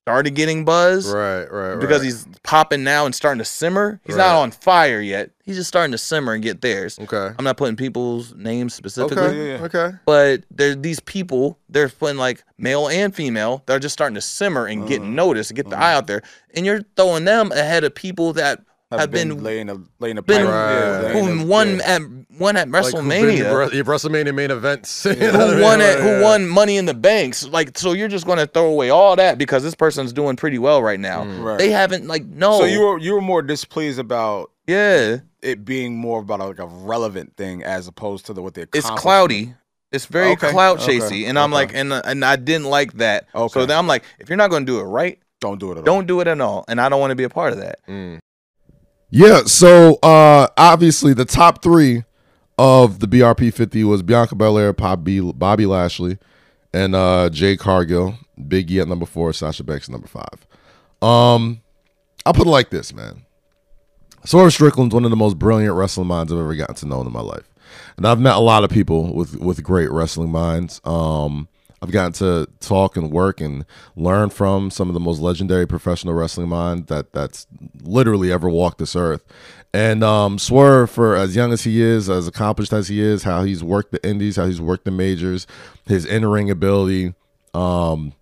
started 0.04 0.32
getting 0.36 0.66
buzz 0.66 1.08
right, 1.08 1.46
right, 1.50 1.80
because 1.80 2.00
right. 2.00 2.06
he's 2.06 2.28
popping 2.44 2.84
now 2.84 3.06
and 3.06 3.16
starting 3.16 3.40
to 3.40 3.46
simmer. 3.46 4.02
He's 4.06 4.16
Right. 4.18 4.26
not 4.28 4.36
on 4.42 4.52
fire 4.52 5.00
yet. 5.00 5.32
He's 5.46 5.56
just 5.56 5.70
starting 5.70 5.94
to 5.94 5.98
simmer 5.98 6.34
and 6.34 6.44
get 6.44 6.60
theirs. 6.62 7.00
okay. 7.00 7.34
I'm 7.38 7.46
not 7.46 7.56
putting 7.56 7.78
people's 7.78 8.34
names 8.36 8.74
specifically, 8.74 9.24
Okay, 9.24 9.48
yeah, 9.52 9.58
yeah. 9.60 9.64
okay. 9.64 9.92
but 10.06 10.44
there 10.52 10.76
these 10.76 11.00
people 11.00 11.58
they're 11.70 11.88
putting 11.90 12.18
like 12.18 12.44
male 12.58 12.90
and 12.90 13.16
female. 13.16 13.64
They're 13.66 13.80
just 13.80 13.94
starting 13.94 14.16
to 14.16 14.22
simmer 14.22 14.66
and 14.66 14.88
get 14.88 15.02
Uh, 15.02 15.06
noticed, 15.06 15.54
get 15.56 15.70
the 15.70 15.78
uh. 15.78 15.82
eye 15.84 15.94
out 15.94 16.08
there, 16.08 16.22
and 16.54 16.66
you're 16.66 16.82
throwing 16.98 17.24
them 17.26 17.52
ahead 17.54 17.84
of 17.86 17.96
people 17.96 18.34
that 18.34 18.62
Have 18.92 19.10
been- 19.10 19.42
laying 19.42 19.70
a 19.70 19.78
laying 20.00 20.18
a 20.18 20.22
been- 20.22 20.46
pipe, 20.46 20.54
Right. 20.54 21.14
laying 21.14 21.38
who 21.40 21.44
a- 21.44 21.46
won 21.48 21.78
yeah. 21.78 21.96
at 21.96 22.02
won 22.44 22.56
at 22.58 22.70
Like, 22.70 22.84
who's 22.86 22.94
WrestleMania. 22.94 23.38
your 23.38 23.68
Bre- 23.70 23.76
your 23.76 23.86
WrestleMania 23.86 24.36
main 24.36 24.52
events. 24.52 25.06
You 25.06 25.16
know 25.16 25.32
what 25.32 25.50
I 25.50 25.56
who 25.56 25.62
won 25.64 25.82
at 25.82 26.00
who 26.00 26.22
won 26.22 26.48
Money 26.48 26.78
in 26.78 26.86
the 26.86 26.94
Banks? 26.94 27.48
Like, 27.48 27.78
so 27.78 27.94
you're 27.94 28.08
just 28.08 28.26
gonna 28.28 28.46
throw 28.46 28.68
away 28.68 28.90
all 28.92 29.16
that 29.16 29.38
because 29.38 29.64
this 29.64 29.76
person's 29.76 30.14
doing 30.14 30.36
pretty 30.36 30.60
well 30.60 30.84
right 30.84 31.00
now. 31.00 31.24
Mm. 31.24 31.44
Right. 31.44 31.58
They 31.58 31.72
haven't 31.72 32.08
like 32.08 32.24
no. 32.26 32.60
So 32.60 32.66
you 32.66 32.82
were 32.82 33.00
you 33.00 33.14
were 33.14 33.22
more 33.22 33.42
displeased 33.42 34.00
about 34.00 34.52
yeah. 34.68 35.18
it 35.42 35.66
being 35.66 35.96
more 35.98 36.20
about 36.20 36.40
like 36.40 36.60
a 36.60 36.68
relevant 36.68 37.36
thing 37.36 37.64
as 37.64 37.88
opposed 37.88 38.26
to 38.28 38.34
the 38.34 38.42
what 38.42 38.54
they 38.54 38.66
It's 38.74 38.90
cloudy. 38.92 39.56
It's 39.92 40.08
very 40.08 40.32
Okay, 40.32 40.50
clout 40.50 40.82
okay, 40.82 41.26
and 41.26 41.38
I'm 41.38 41.54
okay. 41.54 41.62
like, 41.62 41.76
and 41.76 41.94
uh, 41.94 42.02
and 42.06 42.26
I 42.26 42.36
didn't 42.36 42.66
like 42.66 42.94
that. 42.94 43.28
So 43.34 43.42
Okay. 43.44 43.66
then 43.68 43.78
I'm 43.78 43.86
like, 43.86 44.04
if 44.20 44.28
you're 44.28 44.38
not 44.38 44.50
gonna 44.50 44.66
do 44.66 44.80
it 44.80 44.84
right, 44.86 45.20
Don't 45.40 45.60
do 45.60 45.70
it 45.70 45.74
at 45.74 45.78
all. 45.80 45.84
don't 45.84 46.08
do 46.08 46.20
it 46.20 46.28
at 46.28 46.42
all, 46.42 46.66
and 46.68 46.82
I 46.82 46.90
don't 46.90 47.00
want 47.00 47.12
to 47.12 47.16
be 47.16 47.26
a 47.26 47.30
part 47.30 47.54
of 47.54 47.60
that. 47.60 47.78
Mm. 47.88 48.18
Yeah, 49.12 49.44
so 49.46 50.00
uh 50.02 50.48
obviously 50.58 51.14
the 51.14 51.26
top 51.26 51.62
three 51.62 52.04
of 52.58 53.00
the 53.00 53.08
BRP 53.08 53.54
50 53.54 53.84
was 53.84 54.04
Bianca 54.04 54.36
Belair, 54.36 54.74
Bobby, 54.74 55.20
Bobby 55.20 55.66
Lashley, 55.66 56.18
and 56.74 56.96
uh 56.96 57.30
Jade 57.30 57.60
Cargill. 57.60 58.16
Big 58.48 58.72
at 58.76 58.88
number 58.88 59.06
four, 59.06 59.32
Sasha 59.32 59.64
Banks 59.64 59.88
at 59.88 59.92
number 59.92 60.08
five. 60.08 60.48
Um, 61.02 61.62
I'll 62.26 62.34
put 62.34 62.48
it 62.48 62.52
like 62.52 62.70
this, 62.70 62.94
man. 62.94 63.26
Swerve 64.26 64.54
Strickland's 64.54 64.94
one 64.94 65.04
of 65.04 65.12
the 65.12 65.18
most 65.18 65.38
brilliant 65.38 65.76
wrestling 65.76 66.08
minds 66.08 66.32
I've 66.32 66.40
ever 66.40 66.56
gotten 66.56 66.76
to 66.76 66.88
know 66.88 67.02
in 67.02 67.12
my 67.12 67.22
life. 67.22 67.54
And 67.98 68.08
I've 68.08 68.20
met 68.20 68.36
a 68.36 68.40
lot 68.40 68.64
of 68.64 68.70
people 68.70 69.14
with 69.14 69.38
with 69.38 69.62
great 69.64 69.92
wrestling 69.92 70.32
minds. 70.32 70.80
Um, 70.86 71.48
I've 71.82 71.92
gotten 71.92 72.14
to 72.14 72.48
talk 72.62 72.96
and 72.96 73.12
work 73.12 73.42
and 73.42 73.66
learn 73.98 74.30
from 74.30 74.72
some 74.72 74.88
of 74.88 74.94
the 74.94 75.02
most 75.02 75.20
legendary 75.20 75.68
professional 75.68 76.14
wrestling 76.14 76.48
minds 76.48 76.88
that 76.88 77.12
that's 77.12 77.46
literally 77.82 78.32
ever 78.32 78.50
walked 78.50 78.78
this 78.78 78.96
earth. 78.96 79.26
And 79.74 80.04
um, 80.04 80.38
Swerve, 80.38 80.92
for 80.92 81.16
as 81.16 81.36
young 81.36 81.52
as 81.52 81.64
he 81.64 81.82
is, 81.82 82.08
as 82.10 82.28
accomplished 82.28 82.74
as 82.74 82.90
he 82.90 83.02
is, 83.02 83.24
how 83.24 83.44
he's 83.44 83.64
worked 83.64 83.92
the 83.92 84.08
indies, 84.08 84.36
how 84.36 84.46
he's 84.46 84.62
worked 84.62 84.86
the 84.86 84.92
majors, 84.92 85.48
his 85.86 86.06
in 86.06 86.26
ring 86.28 86.52
ability, 86.52 87.16
um, 87.56 88.14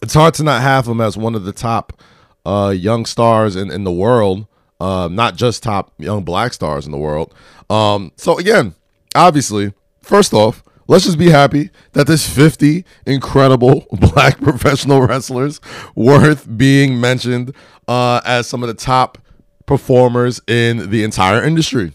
it's 0.00 0.14
hard 0.14 0.34
to 0.34 0.42
not 0.42 0.62
have 0.62 0.88
him 0.88 1.00
as 1.00 1.16
one 1.16 1.34
of 1.34 1.44
the 1.44 1.52
top 1.52 2.00
uh, 2.46 2.74
young 2.76 3.04
stars 3.04 3.54
in, 3.54 3.70
in 3.70 3.84
the 3.84 3.92
world, 3.92 4.46
uh, 4.80 5.08
not 5.10 5.36
just 5.36 5.62
top 5.62 5.92
young 5.98 6.24
black 6.24 6.54
stars 6.54 6.86
in 6.86 6.92
the 6.92 6.98
world. 6.98 7.34
Um, 7.70 8.10
so 8.16 8.38
again, 8.38 8.74
obviously, 9.14 9.74
first 10.02 10.32
off, 10.32 10.62
let's 10.88 11.04
just 11.04 11.18
be 11.18 11.30
happy 11.30 11.70
that 11.92 12.06
there's 12.06 12.26
50 12.26 12.84
incredible 13.06 13.86
black 13.92 14.40
professional 14.40 15.02
wrestlers 15.02 15.60
worth 15.94 16.48
being 16.56 17.00
mentioned 17.00 17.54
uh, 17.86 18.20
as 18.24 18.48
some 18.48 18.62
of 18.62 18.68
the 18.68 18.74
top 18.74 19.18
performers 19.72 20.38
in 20.46 20.90
the 20.90 21.02
entire 21.02 21.42
industry. 21.42 21.94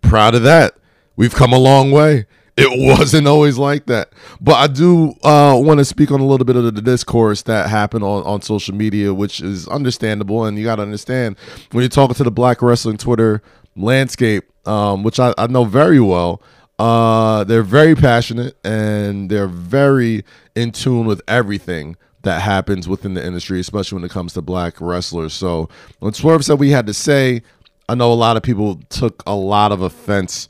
Proud 0.00 0.34
of 0.34 0.42
that. 0.44 0.74
We've 1.16 1.34
come 1.34 1.52
a 1.52 1.58
long 1.58 1.90
way. 1.90 2.24
It 2.56 2.70
wasn't 2.98 3.26
always 3.26 3.58
like 3.58 3.84
that. 3.86 4.14
But 4.40 4.54
I 4.54 4.68
do 4.68 5.10
uh, 5.22 5.60
want 5.62 5.80
to 5.80 5.84
speak 5.84 6.10
on 6.10 6.20
a 6.20 6.24
little 6.24 6.46
bit 6.46 6.56
of 6.56 6.74
the 6.74 6.80
discourse 6.80 7.42
that 7.42 7.68
happened 7.68 8.04
on, 8.04 8.22
on 8.22 8.40
social 8.40 8.74
media, 8.74 9.12
which 9.12 9.42
is 9.42 9.68
understandable. 9.68 10.46
And 10.46 10.56
you 10.56 10.64
got 10.64 10.76
to 10.76 10.82
understand 10.82 11.36
when 11.72 11.82
you're 11.82 11.90
talking 11.90 12.14
to 12.14 12.24
the 12.24 12.30
black 12.30 12.62
wrestling 12.62 12.96
Twitter 12.96 13.42
landscape, 13.76 14.44
um, 14.66 15.02
which 15.02 15.20
I, 15.20 15.34
I 15.36 15.46
know 15.46 15.64
very 15.64 16.00
well, 16.00 16.40
uh, 16.78 17.44
they're 17.44 17.62
very 17.62 17.94
passionate 17.94 18.56
and 18.64 19.30
they're 19.30 19.46
very 19.46 20.24
in 20.54 20.72
tune 20.72 21.04
with 21.04 21.20
everything 21.28 21.98
that 22.22 22.42
happens 22.42 22.88
within 22.88 23.14
the 23.14 23.24
industry, 23.24 23.60
especially 23.60 23.96
when 23.96 24.04
it 24.04 24.10
comes 24.10 24.34
to 24.34 24.42
black 24.42 24.80
wrestlers. 24.80 25.32
So 25.32 25.68
when 26.00 26.12
Swerve 26.12 26.44
said 26.44 26.58
we 26.58 26.70
had 26.70 26.86
to 26.86 26.94
say, 26.94 27.42
I 27.88 27.94
know 27.94 28.12
a 28.12 28.14
lot 28.14 28.36
of 28.36 28.42
people 28.42 28.76
took 28.88 29.22
a 29.26 29.34
lot 29.34 29.72
of 29.72 29.82
offense 29.82 30.48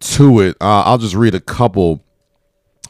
to 0.00 0.40
it. 0.40 0.56
Uh, 0.60 0.82
I'll 0.84 0.98
just 0.98 1.14
read 1.14 1.34
a 1.34 1.40
couple 1.40 2.02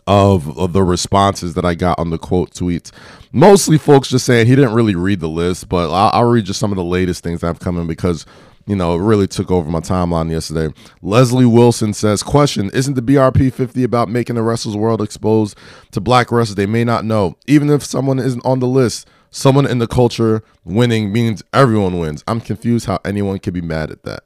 of, 0.06 0.58
of 0.58 0.72
the 0.72 0.82
responses 0.82 1.54
that 1.54 1.64
I 1.64 1.74
got 1.74 1.98
on 1.98 2.10
the 2.10 2.18
quote 2.18 2.50
tweets. 2.52 2.90
Mostly 3.32 3.78
folks 3.78 4.08
just 4.08 4.26
saying 4.26 4.46
he 4.46 4.56
didn't 4.56 4.74
really 4.74 4.96
read 4.96 5.20
the 5.20 5.28
list, 5.28 5.68
but 5.68 5.90
I'll, 5.90 6.10
I'll 6.12 6.30
read 6.30 6.46
just 6.46 6.58
some 6.58 6.72
of 6.72 6.76
the 6.76 6.84
latest 6.84 7.22
things 7.22 7.42
that 7.42 7.46
have 7.46 7.60
come 7.60 7.78
in 7.78 7.86
because 7.86 8.26
you 8.70 8.76
know, 8.76 8.94
it 8.94 9.02
really 9.02 9.26
took 9.26 9.50
over 9.50 9.68
my 9.68 9.80
timeline 9.80 10.30
yesterday. 10.30 10.72
Leslie 11.02 11.44
Wilson 11.44 11.92
says, 11.92 12.22
Question 12.22 12.70
Isn't 12.72 12.94
the 12.94 13.02
BRP 13.02 13.52
50 13.52 13.82
about 13.82 14.08
making 14.08 14.36
the 14.36 14.44
wrestlers 14.44 14.76
world 14.76 15.02
exposed 15.02 15.58
to 15.90 16.00
black 16.00 16.30
wrestlers 16.30 16.54
they 16.54 16.66
may 16.66 16.84
not 16.84 17.04
know? 17.04 17.36
Even 17.48 17.68
if 17.68 17.84
someone 17.84 18.20
isn't 18.20 18.46
on 18.46 18.60
the 18.60 18.68
list, 18.68 19.08
someone 19.30 19.66
in 19.66 19.78
the 19.78 19.88
culture 19.88 20.44
winning 20.64 21.12
means 21.12 21.42
everyone 21.52 21.98
wins. 21.98 22.22
I'm 22.28 22.40
confused 22.40 22.86
how 22.86 23.00
anyone 23.04 23.40
could 23.40 23.54
be 23.54 23.60
mad 23.60 23.90
at 23.90 24.04
that. 24.04 24.22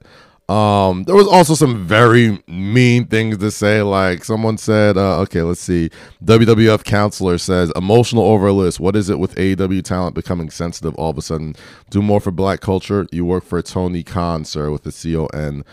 Um, 0.49 1.05
there 1.05 1.15
was 1.15 1.27
also 1.27 1.55
some 1.55 1.87
very 1.87 2.43
mean 2.47 3.07
things 3.07 3.39
to 3.39 3.51
say. 3.51 3.81
Like 3.81 4.25
someone 4.25 4.59
said, 4.59 4.99
uh, 4.99 5.21
okay, 5.21 5.41
let's 5.41 5.61
see. 5.61 5.91
WWF 6.23 6.85
counselor 6.85 7.39
says, 7.39 7.73
emotional 7.75 8.25
overlist. 8.25 8.79
What 8.79 8.95
is 8.95 9.09
it 9.09 9.19
with 9.19 9.35
AEW 9.37 9.83
talent 9.83 10.15
becoming 10.15 10.51
sensitive 10.51 10.95
all 10.97 11.11
of 11.11 11.19
a 11.19 11.23
sudden? 11.23 11.57
Do 11.89 12.03
more 12.03 12.21
for 12.21 12.31
black 12.31 12.61
culture. 12.61 13.07
You 13.11 13.25
work 13.25 13.45
for 13.45 13.63
Tony 13.63 14.03
Khan, 14.03 14.45
sir, 14.45 14.71
with 14.71 14.83
the 14.83 14.93
C 14.93 15.17
O 15.17 15.27
N 15.27 15.65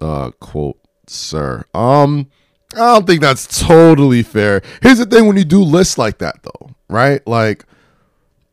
uh, 0.00 0.30
quote, 0.38 0.78
sir. 1.08 1.64
Um, 1.74 2.30
I 2.74 2.94
don't 2.94 3.06
think 3.08 3.20
that's 3.20 3.66
totally 3.66 4.22
fair. 4.22 4.62
Here's 4.80 4.98
the 4.98 5.06
thing: 5.06 5.26
when 5.26 5.36
you 5.36 5.44
do 5.44 5.62
lists 5.62 5.98
like 5.98 6.18
that, 6.18 6.44
though, 6.44 6.70
right? 6.88 7.26
Like 7.26 7.64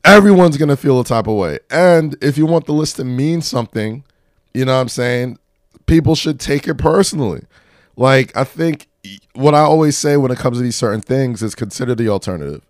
everyone's 0.03 0.57
gonna 0.57 0.75
feel 0.75 1.00
a 1.00 1.05
type 1.05 1.27
of 1.27 1.36
way, 1.36 1.60
and 1.69 2.15
if 2.19 2.36
you 2.36 2.48
want 2.48 2.65
the 2.65 2.74
list 2.74 2.96
to 2.96 3.03
mean 3.03 3.43
something, 3.43 4.03
you 4.55 4.65
know 4.65 4.74
what 4.74 4.81
I'm 4.81 4.89
saying 4.89 5.38
people 5.88 6.15
should 6.15 6.39
take 6.39 6.67
it 6.67 6.75
personally. 6.75 7.44
Like 7.96 8.36
I 8.38 8.44
think 8.44 8.88
what 9.34 9.56
I 9.56 9.60
always 9.60 9.98
say 9.98 10.17
when 10.17 10.32
it 10.32 10.38
comes 10.38 10.58
to 10.58 10.63
these 10.63 10.75
certain 10.75 11.01
things 11.01 11.41
is 11.41 11.56
consider 11.56 11.96
the 11.96 12.10
alternative. 12.10 12.62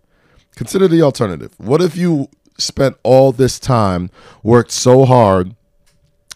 Consider 0.56 0.88
the 0.88 1.02
alternative. 1.02 1.52
What 1.58 1.82
if 1.82 1.96
you 1.96 2.28
spent 2.58 2.96
all 3.02 3.30
this 3.32 3.58
time, 3.58 4.10
worked 4.42 4.72
so 4.72 5.04
hard, 5.04 5.54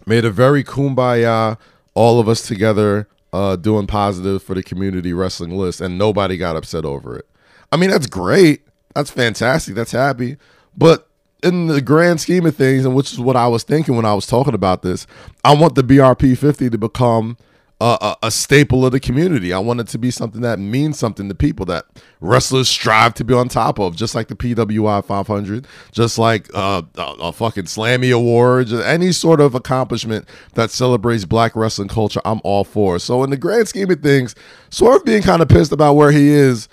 made 0.06 0.24
a 0.24 0.30
very 0.30 0.62
kumbaya, 0.62 1.58
all 1.94 2.20
of 2.20 2.28
us 2.28 2.42
together 2.42 3.08
uh, 3.32 3.56
doing 3.56 3.86
positive 3.86 4.42
for 4.42 4.54
the 4.54 4.62
community 4.62 5.12
wrestling 5.12 5.56
list, 5.56 5.80
and 5.80 5.98
nobody 5.98 6.36
got 6.36 6.56
upset 6.56 6.84
over 6.84 7.16
it. 7.16 7.26
I 7.70 7.76
mean, 7.76 7.90
that's 7.90 8.06
great. 8.06 8.62
That's 8.94 9.10
fantastic. 9.10 9.74
That's 9.74 9.92
happy. 9.92 10.36
But 10.76 11.08
in 11.42 11.66
the 11.66 11.80
grand 11.80 12.20
scheme 12.20 12.46
of 12.46 12.56
things, 12.56 12.84
and 12.84 12.94
which 12.94 13.12
is 13.12 13.20
what 13.20 13.36
I 13.36 13.48
was 13.48 13.62
thinking 13.62 13.96
when 13.96 14.04
I 14.04 14.14
was 14.14 14.26
talking 14.26 14.54
about 14.54 14.82
this, 14.82 15.06
I 15.44 15.54
want 15.54 15.74
the 15.74 15.82
BRP 15.82 16.38
50 16.38 16.70
to 16.70 16.78
become 16.78 17.36
a, 17.82 18.16
a, 18.22 18.30
staple 18.30 18.86
of 18.86 18.92
the 18.92 19.00
community. 19.00 19.52
I 19.52 19.58
want 19.58 19.80
it 19.80 19.88
to 19.88 19.98
be 19.98 20.12
something 20.12 20.40
that 20.42 20.58
means 20.58 20.98
something 20.98 21.28
to 21.28 21.34
people 21.34 21.66
that 21.66 21.84
wrestlers 22.20 22.68
strive 22.68 23.14
to 23.14 23.24
be 23.24 23.34
on 23.34 23.48
top 23.48 23.80
of, 23.80 23.96
just 23.96 24.14
like 24.14 24.28
the 24.28 24.36
PWI 24.36 25.04
500, 25.04 25.66
just 25.90 26.16
like 26.16 26.48
uh, 26.54 26.82
a, 26.96 27.14
a 27.20 27.32
fucking 27.32 27.64
Slammy 27.64 28.14
Award, 28.14 28.72
any 28.72 29.10
sort 29.10 29.40
of 29.40 29.54
accomplishment 29.54 30.28
that 30.54 30.70
celebrates 30.70 31.24
black 31.24 31.56
wrestling 31.56 31.88
culture. 31.88 32.20
I'm 32.24 32.40
all 32.44 32.62
for. 32.62 33.00
So 33.00 33.24
in 33.24 33.30
the 33.30 33.36
grand 33.36 33.66
scheme 33.66 33.90
of 33.90 34.00
things, 34.00 34.36
Swerve 34.70 35.04
being 35.04 35.22
kind 35.22 35.42
of 35.42 35.48
pissed 35.48 35.72
about 35.72 35.94
where 35.94 36.12
he 36.12 36.28
is 36.28 36.68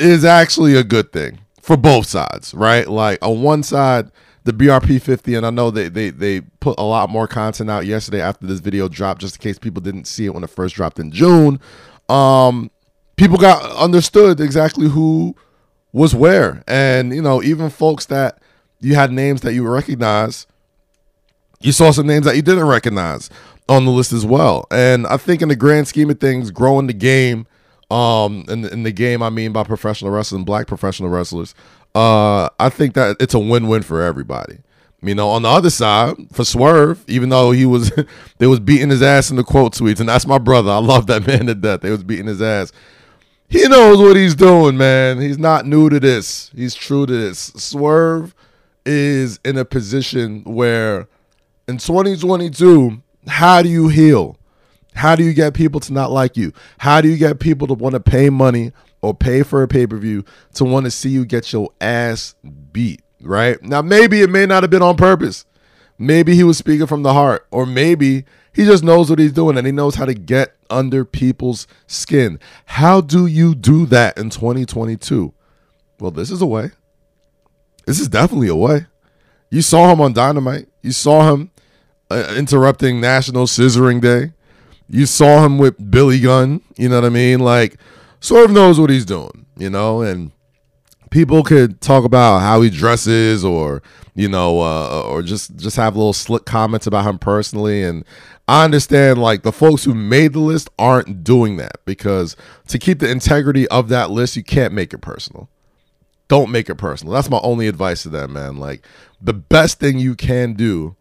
is 0.00 0.24
actually 0.24 0.74
a 0.74 0.84
good 0.84 1.12
thing 1.12 1.38
for 1.68 1.76
both 1.76 2.06
sides, 2.06 2.54
right? 2.54 2.88
Like 2.88 3.22
on 3.22 3.42
one 3.42 3.62
side, 3.62 4.10
the 4.44 4.54
BRP 4.54 5.02
50, 5.02 5.34
and 5.34 5.44
I 5.44 5.50
know 5.50 5.70
they, 5.70 5.90
they 5.90 6.08
they 6.08 6.40
put 6.40 6.78
a 6.78 6.82
lot 6.82 7.10
more 7.10 7.28
content 7.28 7.68
out 7.68 7.84
yesterday 7.84 8.22
after 8.22 8.46
this 8.46 8.60
video 8.60 8.88
dropped, 8.88 9.20
just 9.20 9.36
in 9.36 9.42
case 9.42 9.58
people 9.58 9.82
didn't 9.82 10.06
see 10.06 10.24
it 10.24 10.32
when 10.32 10.42
it 10.42 10.48
first 10.48 10.76
dropped 10.76 10.98
in 10.98 11.12
June. 11.12 11.60
Um, 12.08 12.70
people 13.16 13.36
got 13.36 13.62
understood 13.76 14.40
exactly 14.40 14.88
who 14.88 15.36
was 15.92 16.14
where, 16.14 16.64
and 16.66 17.14
you 17.14 17.20
know, 17.20 17.42
even 17.42 17.68
folks 17.68 18.06
that 18.06 18.40
you 18.80 18.94
had 18.94 19.12
names 19.12 19.42
that 19.42 19.52
you 19.52 19.68
recognize, 19.68 20.46
you 21.60 21.72
saw 21.72 21.90
some 21.90 22.06
names 22.06 22.24
that 22.24 22.34
you 22.34 22.40
didn't 22.40 22.66
recognize 22.66 23.28
on 23.68 23.84
the 23.84 23.90
list 23.90 24.14
as 24.14 24.24
well. 24.24 24.66
And 24.70 25.06
I 25.06 25.18
think 25.18 25.42
in 25.42 25.50
the 25.50 25.56
grand 25.56 25.86
scheme 25.86 26.08
of 26.08 26.18
things, 26.18 26.50
growing 26.50 26.86
the 26.86 26.94
game 26.94 27.46
um, 27.90 28.44
in, 28.48 28.64
in 28.66 28.82
the 28.82 28.92
game, 28.92 29.22
I 29.22 29.30
mean 29.30 29.52
by 29.52 29.64
professional 29.64 30.10
wrestling, 30.10 30.44
black 30.44 30.66
professional 30.66 31.08
wrestlers. 31.08 31.54
Uh, 31.94 32.48
I 32.58 32.68
think 32.68 32.94
that 32.94 33.16
it's 33.20 33.34
a 33.34 33.38
win-win 33.38 33.82
for 33.82 34.02
everybody. 34.02 34.58
You 35.00 35.14
know, 35.14 35.28
on 35.30 35.42
the 35.42 35.48
other 35.48 35.70
side, 35.70 36.16
for 36.32 36.44
Swerve, 36.44 37.04
even 37.06 37.28
though 37.28 37.52
he 37.52 37.64
was, 37.64 37.92
they 38.38 38.46
was 38.46 38.60
beating 38.60 38.90
his 38.90 39.02
ass 39.02 39.30
in 39.30 39.36
the 39.36 39.44
quote 39.44 39.74
tweets, 39.74 40.00
and 40.00 40.08
that's 40.08 40.26
my 40.26 40.38
brother. 40.38 40.70
I 40.70 40.78
love 40.78 41.06
that 41.06 41.26
man 41.26 41.46
to 41.46 41.54
death. 41.54 41.80
They 41.80 41.90
was 41.90 42.02
beating 42.02 42.26
his 42.26 42.42
ass. 42.42 42.72
He 43.48 43.66
knows 43.66 43.98
what 43.98 44.16
he's 44.16 44.34
doing, 44.34 44.76
man. 44.76 45.20
He's 45.20 45.38
not 45.38 45.64
new 45.64 45.88
to 45.88 45.98
this. 45.98 46.50
He's 46.54 46.74
true 46.74 47.06
to 47.06 47.12
this. 47.12 47.52
Swerve 47.56 48.34
is 48.84 49.40
in 49.44 49.56
a 49.56 49.64
position 49.64 50.42
where, 50.44 51.08
in 51.66 51.78
2022, 51.78 53.00
how 53.26 53.62
do 53.62 53.68
you 53.68 53.88
heal? 53.88 54.37
How 54.98 55.14
do 55.14 55.22
you 55.22 55.32
get 55.32 55.54
people 55.54 55.78
to 55.80 55.92
not 55.92 56.10
like 56.10 56.36
you? 56.36 56.52
How 56.78 57.00
do 57.00 57.08
you 57.08 57.16
get 57.16 57.38
people 57.38 57.68
to 57.68 57.74
want 57.74 57.92
to 57.92 58.00
pay 58.00 58.30
money 58.30 58.72
or 59.00 59.14
pay 59.14 59.44
for 59.44 59.62
a 59.62 59.68
pay 59.68 59.86
per 59.86 59.96
view 59.96 60.24
to 60.54 60.64
want 60.64 60.86
to 60.86 60.90
see 60.90 61.08
you 61.08 61.24
get 61.24 61.52
your 61.52 61.70
ass 61.80 62.34
beat? 62.72 63.00
Right 63.20 63.62
now, 63.62 63.80
maybe 63.80 64.22
it 64.22 64.30
may 64.30 64.44
not 64.44 64.64
have 64.64 64.70
been 64.70 64.82
on 64.82 64.96
purpose. 64.96 65.44
Maybe 65.98 66.34
he 66.34 66.42
was 66.42 66.58
speaking 66.58 66.86
from 66.86 67.04
the 67.04 67.12
heart, 67.12 67.46
or 67.52 67.64
maybe 67.64 68.24
he 68.52 68.64
just 68.64 68.82
knows 68.82 69.08
what 69.08 69.20
he's 69.20 69.32
doing 69.32 69.56
and 69.56 69.64
he 69.66 69.72
knows 69.72 69.94
how 69.94 70.04
to 70.04 70.14
get 70.14 70.56
under 70.68 71.04
people's 71.04 71.68
skin. 71.86 72.40
How 72.64 73.00
do 73.00 73.26
you 73.26 73.54
do 73.54 73.86
that 73.86 74.18
in 74.18 74.30
2022? 74.30 75.32
Well, 76.00 76.10
this 76.10 76.32
is 76.32 76.42
a 76.42 76.46
way. 76.46 76.72
This 77.86 78.00
is 78.00 78.08
definitely 78.08 78.48
a 78.48 78.56
way. 78.56 78.86
You 79.48 79.62
saw 79.62 79.92
him 79.92 80.00
on 80.00 80.12
Dynamite. 80.12 80.68
You 80.82 80.90
saw 80.90 81.32
him 81.32 81.52
uh, 82.10 82.34
interrupting 82.36 83.00
National 83.00 83.46
Scissoring 83.46 84.00
Day. 84.00 84.32
You 84.88 85.06
saw 85.06 85.44
him 85.44 85.58
with 85.58 85.90
Billy 85.90 86.20
Gunn. 86.20 86.62
You 86.76 86.88
know 86.88 86.96
what 86.96 87.04
I 87.04 87.10
mean? 87.10 87.40
Like, 87.40 87.76
Swerve 88.20 88.50
knows 88.50 88.80
what 88.80 88.90
he's 88.90 89.04
doing, 89.04 89.46
you 89.56 89.70
know, 89.70 90.02
and 90.02 90.32
people 91.10 91.42
could 91.42 91.80
talk 91.80 92.04
about 92.04 92.40
how 92.40 92.60
he 92.62 92.70
dresses 92.70 93.44
or, 93.44 93.82
you 94.14 94.28
know, 94.28 94.60
uh, 94.60 95.02
or 95.02 95.22
just 95.22 95.56
just 95.56 95.76
have 95.76 95.96
little 95.96 96.12
slick 96.12 96.44
comments 96.44 96.86
about 96.86 97.04
him 97.04 97.18
personally. 97.18 97.82
And 97.82 98.04
I 98.48 98.64
understand, 98.64 99.20
like, 99.20 99.42
the 99.42 99.52
folks 99.52 99.84
who 99.84 99.94
made 99.94 100.32
the 100.32 100.40
list 100.40 100.70
aren't 100.78 101.22
doing 101.22 101.58
that 101.58 101.84
because 101.84 102.34
to 102.68 102.78
keep 102.78 102.98
the 102.98 103.10
integrity 103.10 103.68
of 103.68 103.88
that 103.90 104.10
list, 104.10 104.36
you 104.36 104.42
can't 104.42 104.72
make 104.72 104.92
it 104.92 104.98
personal. 104.98 105.48
Don't 106.28 106.50
make 106.50 106.68
it 106.68 106.74
personal. 106.74 107.14
That's 107.14 107.30
my 107.30 107.40
only 107.42 107.68
advice 107.68 108.02
to 108.02 108.08
them, 108.08 108.32
man. 108.32 108.56
Like, 108.56 108.84
the 109.20 109.32
best 109.34 109.80
thing 109.80 109.98
you 109.98 110.14
can 110.14 110.54
do 110.54 110.96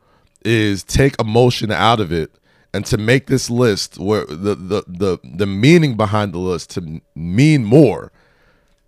is 0.45 0.83
take 0.83 1.19
emotion 1.19 1.71
out 1.71 1.99
of 1.99 2.11
it 2.11 2.31
and 2.77 2.85
to 2.85 2.95
make 2.95 3.25
this 3.25 3.49
list 3.49 3.97
where 3.97 4.23
the 4.27 4.53
the 4.53 4.83
the 4.87 5.17
the 5.23 5.47
meaning 5.47 5.97
behind 5.97 6.31
the 6.31 6.37
list 6.37 6.69
to 6.69 7.01
mean 7.15 7.65
more 7.65 8.11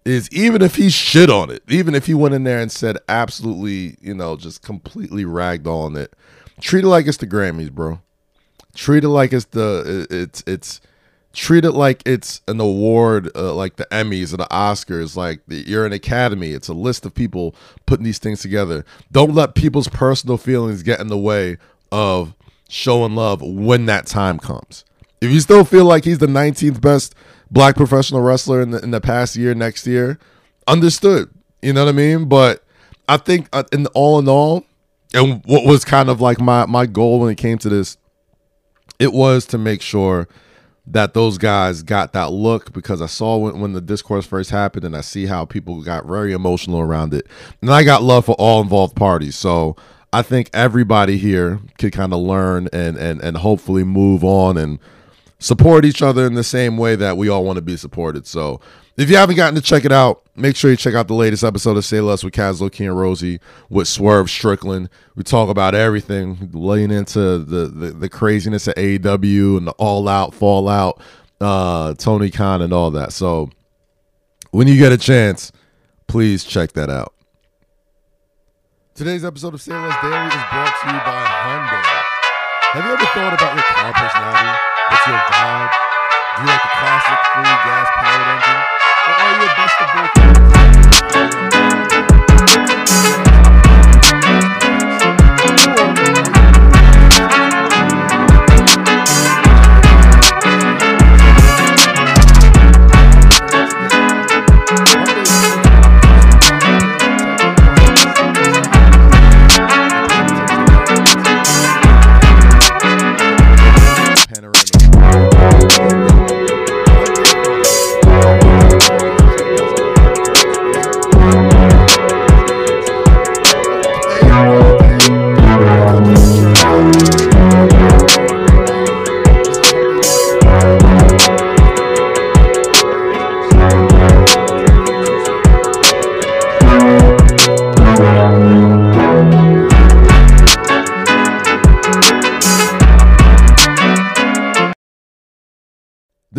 is 0.05 0.31
even 0.31 0.61
if 0.61 0.75
he 0.75 0.91
shit 0.91 1.27
on 1.31 1.49
it, 1.49 1.63
even 1.67 1.95
if 1.95 2.05
he 2.05 2.13
went 2.13 2.35
in 2.35 2.43
there 2.43 2.59
and 2.59 2.71
said 2.71 2.99
absolutely, 3.09 3.97
you 3.99 4.13
know, 4.13 4.37
just 4.37 4.61
completely 4.61 5.25
ragged 5.25 5.65
on 5.65 5.97
it, 5.97 6.13
treat 6.61 6.83
it 6.83 6.87
like 6.87 7.07
it's 7.07 7.17
the 7.17 7.25
Grammys, 7.25 7.71
bro. 7.71 7.99
Treat 8.75 9.03
it 9.03 9.09
like 9.09 9.33
it's 9.33 9.45
the 9.45 10.05
it's 10.11 10.43
it's 10.45 10.81
treat 11.33 11.65
it 11.65 11.71
like 11.71 12.03
it's 12.05 12.41
an 12.47 12.59
award 12.59 13.31
uh, 13.35 13.55
like 13.55 13.77
the 13.77 13.87
Emmys 13.91 14.35
or 14.35 14.37
the 14.37 14.45
Oscars, 14.51 15.15
like 15.15 15.41
the, 15.47 15.67
you're 15.67 15.87
an 15.87 15.93
academy. 15.93 16.51
It's 16.51 16.67
a 16.67 16.75
list 16.75 17.07
of 17.07 17.15
people 17.15 17.55
putting 17.87 18.05
these 18.05 18.19
things 18.19 18.41
together. 18.41 18.85
Don't 19.11 19.33
let 19.33 19.55
people's 19.55 19.87
personal 19.87 20.37
feelings 20.37 20.83
get 20.83 20.99
in 20.99 21.07
the 21.07 21.17
way 21.17 21.57
of 21.91 22.35
showing 22.69 23.15
love 23.15 23.41
when 23.41 23.87
that 23.87 24.05
time 24.05 24.39
comes. 24.39 24.85
If 25.19 25.31
you 25.31 25.41
still 25.41 25.65
feel 25.65 25.83
like 25.83 26.05
he's 26.05 26.19
the 26.19 26.27
19th 26.27 26.79
best 26.79 27.13
black 27.51 27.75
professional 27.75 28.21
wrestler 28.21 28.61
in 28.61 28.71
the, 28.71 28.81
in 28.81 28.91
the 28.91 29.01
past 29.01 29.35
year, 29.35 29.53
next 29.53 29.85
year, 29.85 30.17
understood. 30.67 31.29
You 31.61 31.73
know 31.73 31.83
what 31.83 31.89
I 31.89 31.97
mean? 31.97 32.29
But 32.29 32.63
I 33.09 33.17
think 33.17 33.49
uh, 33.51 33.63
in 33.73 33.87
all 33.87 34.19
in 34.19 34.29
all, 34.29 34.63
and 35.13 35.41
what 35.45 35.65
was 35.65 35.83
kind 35.83 36.09
of 36.09 36.21
like 36.21 36.39
my 36.39 36.65
my 36.67 36.85
goal 36.85 37.19
when 37.19 37.31
it 37.31 37.37
came 37.37 37.57
to 37.57 37.69
this, 37.69 37.97
it 38.99 39.11
was 39.11 39.45
to 39.47 39.57
make 39.57 39.81
sure 39.81 40.27
that 40.85 41.13
those 41.13 41.37
guys 41.37 41.83
got 41.83 42.13
that 42.13 42.31
look 42.31 42.73
because 42.73 43.01
I 43.01 43.05
saw 43.07 43.37
when, 43.37 43.59
when 43.59 43.73
the 43.73 43.81
discourse 43.81 44.25
first 44.25 44.49
happened 44.49 44.85
and 44.85 44.95
I 44.95 45.01
see 45.01 45.25
how 45.25 45.45
people 45.45 45.81
got 45.83 46.05
very 46.05 46.33
emotional 46.33 46.79
around 46.79 47.13
it. 47.13 47.27
And 47.61 47.69
I 47.69 47.83
got 47.83 48.01
love 48.01 48.25
for 48.25 48.35
all 48.39 48.61
involved 48.61 48.95
parties. 48.95 49.35
So 49.35 49.75
I 50.11 50.21
think 50.21 50.49
everybody 50.53 51.17
here 51.17 51.59
could 51.77 51.93
kind 51.93 52.13
of 52.13 52.19
learn 52.19 52.67
and 52.73 52.97
and 52.97 53.21
and 53.21 53.37
hopefully 53.37 53.83
move 53.83 54.23
on 54.23 54.57
and 54.57 54.79
support 55.39 55.85
each 55.85 56.01
other 56.01 56.25
in 56.25 56.33
the 56.33 56.43
same 56.43 56.77
way 56.77 56.95
that 56.95 57.17
we 57.17 57.29
all 57.29 57.43
want 57.45 57.57
to 57.57 57.61
be 57.61 57.77
supported. 57.77 58.27
So 58.27 58.59
if 58.97 59.09
you 59.09 59.15
haven't 59.15 59.37
gotten 59.37 59.55
to 59.55 59.61
check 59.61 59.85
it 59.85 59.91
out, 59.91 60.23
make 60.35 60.57
sure 60.57 60.69
you 60.69 60.75
check 60.75 60.93
out 60.93 61.07
the 61.07 61.13
latest 61.13 61.43
episode 61.43 61.77
of 61.77 61.85
Say 61.85 62.01
Less 62.01 62.23
with 62.23 62.33
Kaz 62.33 62.59
Loki 62.59 62.85
and 62.85 62.99
Rosie 62.99 63.39
with 63.69 63.87
Swerve 63.87 64.29
Strickland. 64.29 64.89
We 65.15 65.23
talk 65.23 65.49
about 65.49 65.73
everything, 65.73 66.49
laying 66.51 66.91
into 66.91 67.39
the, 67.39 67.67
the, 67.67 67.91
the 67.91 68.09
craziness 68.09 68.67
of 68.67 68.75
AEW 68.75 69.57
and 69.57 69.67
the 69.67 69.71
all 69.77 70.09
out, 70.09 70.33
fallout, 70.33 71.01
uh, 71.39 71.93
Tony 71.93 72.29
Khan 72.29 72.61
and 72.61 72.73
all 72.73 72.91
that. 72.91 73.13
So 73.13 73.49
when 74.51 74.67
you 74.67 74.77
get 74.77 74.91
a 74.91 74.97
chance, 74.97 75.53
please 76.07 76.43
check 76.43 76.73
that 76.73 76.89
out. 76.89 77.13
Today's 78.95 79.23
episode 79.23 79.53
of 79.53 79.65
Less 79.67 79.67
Daily 80.01 80.27
is 80.27 80.43
brought 80.51 80.73
to 80.81 80.87
you 80.87 80.99
by 81.07 81.23
Hyundai. 81.23 81.83
Have 82.73 82.83
you 82.85 82.91
ever 82.91 83.05
thought 83.15 83.33
about 83.33 83.53
your 83.55 83.63
car 83.63 83.93
personality? 83.95 84.59
What's 84.89 85.07
your 85.07 85.15
vibe? 85.29 85.71
Do 86.35 86.41
you 86.41 86.47
like 86.47 86.63
the 86.63 86.71
classic 86.79 87.19
fully 87.31 87.55
gas 87.63 87.87
powered 87.95 88.27
engine? 88.35 88.61
Or 89.07 89.13
are 89.15 89.31
you 89.35 89.43
a 89.45 89.55
best 89.55 89.77
of 89.79 89.89
both 89.95 90.11
worlds? 92.99 93.18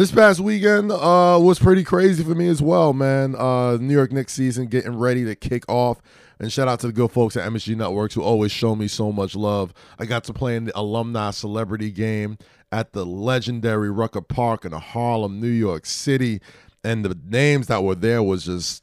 This 0.01 0.11
past 0.11 0.41
weekend 0.41 0.91
uh, 0.91 1.39
was 1.39 1.59
pretty 1.59 1.85
crazy 1.85 2.25
for 2.25 2.35
me 2.35 2.49
as 2.49 2.63
well, 2.63 2.95
man. 2.95 3.37
Uh, 3.37 3.77
New 3.77 3.93
York 3.93 4.13
Knicks 4.13 4.33
season 4.33 4.67
getting 4.67 4.97
ready 4.97 5.27
to 5.27 5.35
kick 5.35 5.63
off. 5.69 6.01
And 6.39 6.51
shout 6.51 6.69
out 6.69 6.81
to 6.81 6.87
the 6.87 6.93
good 6.95 7.11
folks 7.11 7.37
at 7.37 7.47
MSG 7.47 7.77
Networks 7.77 8.15
who 8.15 8.23
always 8.23 8.51
show 8.51 8.75
me 8.75 8.89
so 8.89 9.13
much 9.13 9.37
love. 9.37 9.75
I 9.99 10.07
got 10.07 10.25
to 10.25 10.33
play 10.33 10.57
in 10.57 10.65
the 10.65 10.73
alumni 10.75 11.33
celebrity 11.33 11.91
game 11.91 12.39
at 12.73 12.95
the 12.95 13.05
legendary 13.05 13.91
Rucker 13.91 14.23
Park 14.23 14.65
in 14.65 14.73
Harlem, 14.73 15.39
New 15.39 15.49
York 15.49 15.85
City. 15.85 16.41
And 16.83 17.05
the 17.05 17.19
names 17.27 17.67
that 17.67 17.85
were 17.85 17.95
there 17.95 18.23
was 18.23 18.47
just 18.47 18.83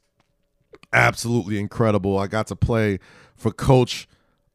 absolutely 0.94 1.58
incredible. 1.58 2.20
I 2.20 2.28
got 2.28 2.46
to 2.46 2.56
play 2.56 3.00
for 3.36 3.50
Coach 3.50 4.08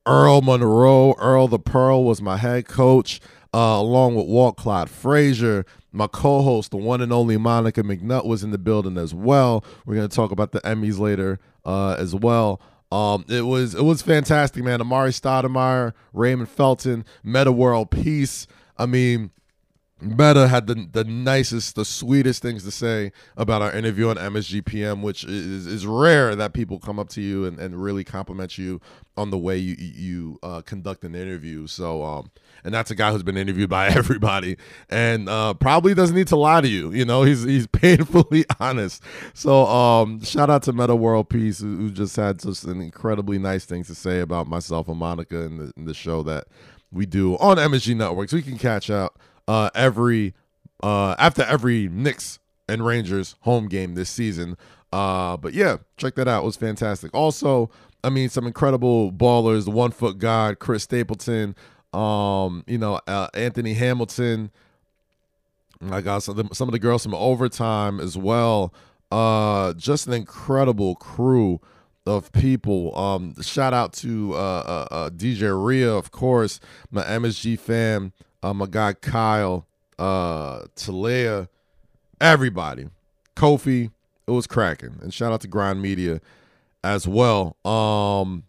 Earl 0.07 0.42
Monroe. 0.42 1.16
Earl 1.19 1.49
the 1.49 1.59
Pearl 1.59 2.04
was 2.04 2.23
my 2.23 2.37
head 2.37 2.69
coach, 2.69 3.21
uh, 3.52 3.59
along 3.59 4.14
with 4.14 4.26
Walt 4.26 4.57
Clyde 4.57 4.90
Frazier. 4.90 5.66
My 5.92 6.06
co-host, 6.06 6.70
the 6.70 6.78
one 6.78 7.00
and 7.00 7.12
only 7.12 7.37
Monica 7.37 7.82
McNutt, 7.82 8.25
was 8.25 8.42
in 8.42 8.50
the 8.50 8.58
building 8.58 8.96
as 8.96 9.14
well. 9.14 9.64
We're 9.84 9.96
gonna 9.96 10.08
talk 10.08 10.30
about 10.30 10.52
the 10.52 10.61
Emmys 10.61 10.99
later 10.99 11.38
uh, 11.64 11.96
as 11.99 12.14
well. 12.14 12.61
Um, 12.90 13.25
it 13.28 13.42
was 13.42 13.75
it 13.75 13.84
was 13.84 14.02
fantastic, 14.02 14.62
man. 14.62 14.80
Amar'e 14.80 15.18
Stoudemire, 15.18 15.92
Raymond 16.12 16.49
Felton, 16.49 17.04
Metta 17.22 17.52
World 17.52 17.90
Peace. 17.90 18.46
I 18.76 18.87
mean, 18.87 19.30
Metta 20.02 20.49
had 20.49 20.66
the 20.66 20.88
the 20.90 21.04
nicest, 21.04 21.76
the 21.76 21.85
sweetest 21.85 22.42
things 22.42 22.64
to 22.64 22.71
say 22.71 23.12
about 23.37 23.62
our 23.62 23.73
interview 23.73 24.09
on 24.09 24.16
MSGPM, 24.16 25.00
which 25.00 25.25
is 25.25 25.66
is 25.66 25.87
rare 25.87 26.35
that 26.35 26.52
people 26.52 26.78
come 26.78 26.99
up 26.99 27.09
to 27.11 27.21
you 27.21 27.44
and, 27.44 27.59
and 27.59 27.80
really 27.80 28.02
compliment 28.02 28.59
you 28.59 28.80
on 29.16 29.30
the 29.30 29.38
way 29.38 29.56
you 29.56 29.76
you 29.78 30.38
uh, 30.42 30.62
conduct 30.62 31.04
an 31.04 31.14
interview. 31.14 31.66
So, 31.66 32.02
um, 32.02 32.30
and 32.64 32.75
that's 32.75 32.90
a 32.90 32.94
guy 32.94 33.12
who's 33.12 33.23
been 33.23 33.37
interviewed 33.37 33.71
by 33.71 33.88
everybody 33.88 34.56
and 34.88 35.28
uh, 35.28 35.54
probably 35.54 35.94
doesn't 35.94 36.16
need 36.16 36.28
to 36.28 36.37
lie 36.37 36.61
to 36.61 36.68
you. 36.68 36.90
You 36.92 37.04
know, 37.04 37.23
he's 37.23 37.44
he's 37.44 37.66
painfully 37.73 38.44
honest. 38.59 39.02
So, 39.35 39.66
um, 39.66 40.21
shout 40.23 40.50
out 40.50 40.64
to 40.64 40.73
Metta 40.73 40.97
World 40.97 41.28
Peace 41.28 41.61
who, 41.61 41.90
just 41.92 42.16
had 42.16 42.38
just 42.40 42.64
an 42.64 42.80
incredibly 42.80 43.38
nice 43.38 43.66
things 43.66 43.87
to 43.87 43.94
say 43.94 44.21
about 44.21 44.47
myself 44.49 44.88
and 44.88 44.99
Monica 44.99 45.42
and 45.44 45.61
the, 45.61 45.73
and 45.76 45.87
the 45.87 45.94
show 45.94 46.23
that 46.23 46.47
we 46.90 47.06
do 47.06 47.37
on 47.37 47.56
MSG 47.56 47.97
Networks. 47.97 48.32
We 48.32 48.42
can 48.42 48.59
catch 48.59 48.90
out 48.90 49.16
uh, 49.49 49.70
every 49.75 50.34
uh, 50.82 51.14
after 51.18 51.42
every 51.42 51.88
Knicks 51.88 52.38
and 52.68 52.84
Rangers 52.84 53.37
home 53.40 53.68
game 53.68 53.94
this 53.94 54.11
season. 54.11 54.56
Uh, 54.92 55.37
but 55.37 55.54
yeah, 55.54 55.78
check 55.96 56.14
that 56.16 56.28
out. 56.28 56.42
It 56.42 56.46
was 56.46 56.56
fantastic. 56.56 57.14
Also, 57.14 57.70
I 58.04 58.11
mean, 58.11 58.28
some 58.28 58.46
incredible 58.46 59.12
ballers. 59.12 59.64
The 59.64 59.70
one 59.70 59.90
foot 59.90 60.18
god, 60.18 60.58
Chris 60.58 60.82
Stapleton. 60.82 61.54
Um, 61.92 62.64
you 62.66 62.78
know, 62.78 63.00
uh, 63.06 63.28
Anthony 63.34 63.75
Hamilton. 63.75 64.50
I 65.90 66.00
got 66.00 66.22
some 66.22 66.38
of, 66.38 66.49
the, 66.49 66.54
some 66.54 66.68
of 66.68 66.72
the 66.72 66.78
girls 66.78 67.02
from 67.02 67.14
overtime 67.14 68.00
as 68.00 68.16
well. 68.16 68.72
Uh, 69.11 69.72
just 69.75 70.06
an 70.06 70.12
incredible 70.12 70.94
crew 70.94 71.61
of 72.06 72.32
people. 72.32 72.96
Um, 72.96 73.34
shout 73.42 73.75
out 73.75 73.92
to 73.94 74.34
uh, 74.34 74.37
uh, 74.37 74.94
uh 74.94 75.11
DJ 75.11 75.52
Ria, 75.52 75.92
of 75.92 76.11
course, 76.11 76.61
my 76.90 77.02
MSG 77.02 77.58
fan 77.58 78.12
uh, 78.42 78.54
my 78.54 78.66
guy 78.66 78.94
Kyle, 78.94 79.66
uh, 79.99 80.62
Talea, 80.76 81.49
everybody, 82.20 82.88
Kofi. 83.37 83.90
It 84.26 84.30
was 84.30 84.46
cracking, 84.46 84.99
and 85.02 85.12
shout 85.12 85.32
out 85.32 85.40
to 85.40 85.49
Grind 85.49 85.82
Media 85.82 86.20
as 86.84 87.08
well. 87.08 87.56
Um, 87.64 88.44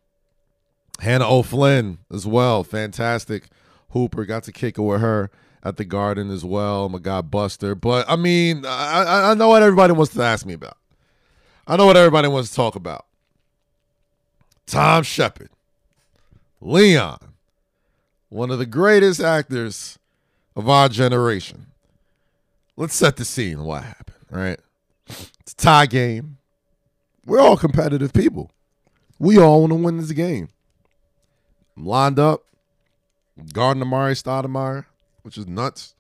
Hannah 0.99 1.29
O'Flynn 1.29 1.97
as 2.11 2.27
well, 2.27 2.63
fantastic 2.63 3.45
hooper. 3.89 4.25
Got 4.25 4.43
to 4.43 4.51
kick 4.51 4.77
it 4.77 4.81
with 4.81 5.01
her 5.01 5.31
at 5.63 5.77
the 5.77 5.85
Garden 5.85 6.29
as 6.29 6.45
well. 6.45 6.89
My 6.89 6.99
guy 6.99 7.21
Buster, 7.21 7.73
but 7.73 8.05
I 8.07 8.15
mean, 8.15 8.65
I, 8.65 9.31
I 9.31 9.33
know 9.33 9.49
what 9.49 9.63
everybody 9.63 9.93
wants 9.93 10.13
to 10.13 10.21
ask 10.21 10.45
me 10.45 10.53
about. 10.53 10.77
I 11.65 11.75
know 11.77 11.85
what 11.85 11.97
everybody 11.97 12.27
wants 12.27 12.49
to 12.49 12.55
talk 12.55 12.75
about. 12.75 13.05
Tom 14.65 15.03
Shepard, 15.03 15.49
Leon, 16.61 17.32
one 18.33 18.49
of 18.49 18.57
the 18.57 18.65
greatest 18.65 19.21
actors 19.21 19.99
of 20.55 20.67
our 20.67 20.89
generation. 20.89 21.67
Let's 22.75 22.95
set 22.95 23.15
the 23.17 23.25
scene 23.25 23.63
what 23.63 23.83
happened, 23.83 24.25
right? 24.31 24.59
It's 25.07 25.51
a 25.51 25.55
tie 25.55 25.85
game. 25.85 26.37
We're 27.27 27.39
all 27.39 27.57
competitive 27.57 28.11
people. 28.11 28.49
We 29.19 29.37
all 29.37 29.61
want 29.61 29.71
to 29.71 29.75
win 29.75 29.97
this 29.97 30.11
game. 30.11 30.49
I'm 31.77 31.85
lined 31.85 32.17
up. 32.17 32.43
Gardner 33.53 33.85
Amar'e 33.85 34.19
Stoudemire, 34.19 34.85
which 35.21 35.37
is 35.37 35.45
nuts. 35.45 35.93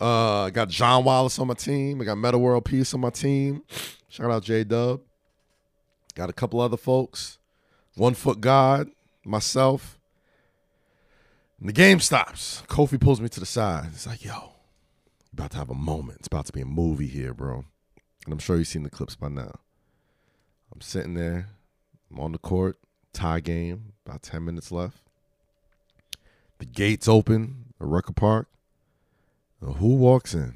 Uh, 0.00 0.44
I 0.44 0.50
got 0.50 0.68
John 0.68 1.02
Wallace 1.02 1.40
on 1.40 1.48
my 1.48 1.54
team. 1.54 2.00
I 2.00 2.04
got 2.04 2.18
Metta 2.18 2.38
World 2.38 2.66
Peace 2.66 2.94
on 2.94 3.00
my 3.00 3.10
team. 3.10 3.64
Shout 4.08 4.30
out 4.30 4.44
J 4.44 4.62
Dub. 4.62 5.00
Got 6.14 6.30
a 6.30 6.32
couple 6.32 6.60
other 6.60 6.76
folks. 6.76 7.38
One 7.96 8.14
Foot 8.14 8.40
God, 8.40 8.90
myself, 9.24 9.97
and 11.60 11.68
the 11.68 11.72
game 11.72 12.00
stops. 12.00 12.62
Kofi 12.68 13.00
pulls 13.00 13.20
me 13.20 13.28
to 13.28 13.40
the 13.40 13.46
side. 13.46 13.90
He's 13.92 14.06
like, 14.06 14.24
yo, 14.24 14.52
about 15.32 15.52
to 15.52 15.56
have 15.58 15.70
a 15.70 15.74
moment. 15.74 16.18
It's 16.20 16.28
about 16.28 16.46
to 16.46 16.52
be 16.52 16.60
a 16.60 16.66
movie 16.66 17.08
here, 17.08 17.34
bro. 17.34 17.64
And 18.24 18.32
I'm 18.32 18.38
sure 18.38 18.56
you've 18.56 18.68
seen 18.68 18.84
the 18.84 18.90
clips 18.90 19.16
by 19.16 19.28
now. 19.28 19.60
I'm 20.72 20.80
sitting 20.80 21.14
there. 21.14 21.48
I'm 22.10 22.20
on 22.20 22.32
the 22.32 22.38
court. 22.38 22.76
Tie 23.12 23.40
game. 23.40 23.92
About 24.06 24.22
10 24.22 24.44
minutes 24.44 24.70
left. 24.70 24.98
The 26.58 26.66
gates 26.66 27.08
open 27.08 27.72
at 27.80 27.86
Rucker 27.86 28.12
Park. 28.12 28.48
And 29.60 29.76
who 29.76 29.96
walks 29.96 30.34
in? 30.34 30.54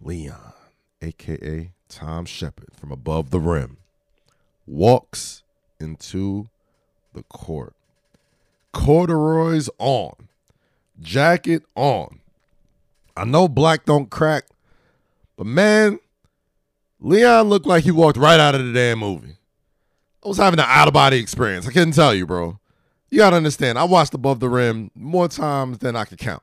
Leon, 0.00 0.52
aka 1.00 1.72
Tom 1.88 2.24
Shepard 2.24 2.70
from 2.74 2.90
above 2.90 3.30
the 3.30 3.40
rim, 3.40 3.78
walks 4.66 5.42
into 5.78 6.48
the 7.14 7.22
court 7.24 7.74
corduroys 8.72 9.68
on, 9.78 10.28
jacket 11.00 11.62
on. 11.74 12.20
I 13.16 13.24
know 13.24 13.48
black 13.48 13.84
don't 13.84 14.10
crack, 14.10 14.46
but 15.36 15.46
man, 15.46 15.98
Leon 17.00 17.48
looked 17.48 17.66
like 17.66 17.84
he 17.84 17.90
walked 17.90 18.16
right 18.16 18.40
out 18.40 18.54
of 18.54 18.64
the 18.64 18.72
damn 18.72 18.98
movie. 18.98 19.36
I 20.24 20.28
was 20.28 20.38
having 20.38 20.60
an 20.60 20.66
out 20.68 20.88
of 20.88 20.94
body 20.94 21.18
experience. 21.18 21.66
I 21.66 21.72
couldn't 21.72 21.94
tell 21.94 22.14
you, 22.14 22.26
bro. 22.26 22.58
You 23.10 23.18
gotta 23.18 23.36
understand, 23.36 23.78
I 23.78 23.84
watched 23.84 24.14
Above 24.14 24.40
the 24.40 24.48
Rim 24.48 24.90
more 24.94 25.28
times 25.28 25.78
than 25.78 25.96
I 25.96 26.04
could 26.04 26.18
count. 26.18 26.42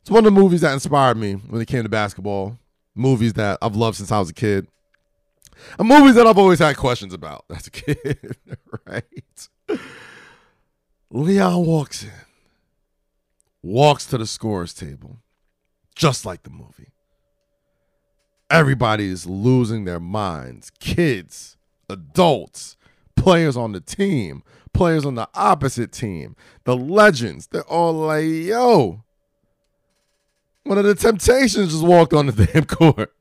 It's 0.00 0.10
one 0.10 0.24
of 0.24 0.32
the 0.32 0.40
movies 0.40 0.60
that 0.60 0.72
inspired 0.72 1.16
me 1.16 1.34
when 1.34 1.60
it 1.60 1.66
came 1.66 1.82
to 1.82 1.88
basketball. 1.88 2.58
Movies 2.94 3.34
that 3.34 3.58
I've 3.60 3.76
loved 3.76 3.96
since 3.98 4.12
I 4.12 4.18
was 4.20 4.30
a 4.30 4.32
kid. 4.32 4.68
And 5.78 5.88
movies 5.88 6.14
that 6.14 6.26
I've 6.26 6.38
always 6.38 6.60
had 6.60 6.76
questions 6.76 7.12
about 7.12 7.44
as 7.50 7.66
a 7.66 7.70
kid, 7.70 8.36
right? 8.86 9.48
Leon 11.16 11.64
walks 11.64 12.02
in, 12.02 12.10
walks 13.62 14.04
to 14.04 14.18
the 14.18 14.26
scores 14.26 14.74
table, 14.74 15.16
just 15.94 16.26
like 16.26 16.42
the 16.42 16.50
movie. 16.50 16.92
Everybody 18.50 19.06
is 19.06 19.24
losing 19.24 19.86
their 19.86 19.98
minds 19.98 20.70
kids, 20.78 21.56
adults, 21.88 22.76
players 23.16 23.56
on 23.56 23.72
the 23.72 23.80
team, 23.80 24.42
players 24.74 25.06
on 25.06 25.14
the 25.14 25.26
opposite 25.32 25.90
team, 25.90 26.36
the 26.64 26.76
legends. 26.76 27.46
They're 27.46 27.62
all 27.62 27.94
like, 27.94 28.26
yo, 28.26 29.02
one 30.64 30.76
of 30.76 30.84
the 30.84 30.94
Temptations 30.94 31.72
just 31.72 31.82
walked 31.82 32.12
on 32.12 32.26
the 32.26 32.46
damn 32.52 32.66
court. 32.66 33.14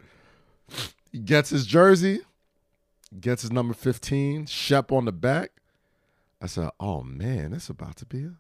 He 1.13 1.19
gets 1.19 1.49
his 1.49 1.65
jersey, 1.65 2.19
gets 3.21 3.43
his 3.43 3.53
number 3.53 3.73
15, 3.73 4.47
Shep 4.47 4.91
on 4.91 5.05
the 5.05 5.13
back. 5.13 5.51
I 6.41 6.47
said, 6.47 6.69
"Oh 6.79 7.01
man, 7.03 7.53
it's 7.53 7.69
about 7.69 7.95
to 7.97 8.05
be 8.05 8.25
a, 8.25 8.33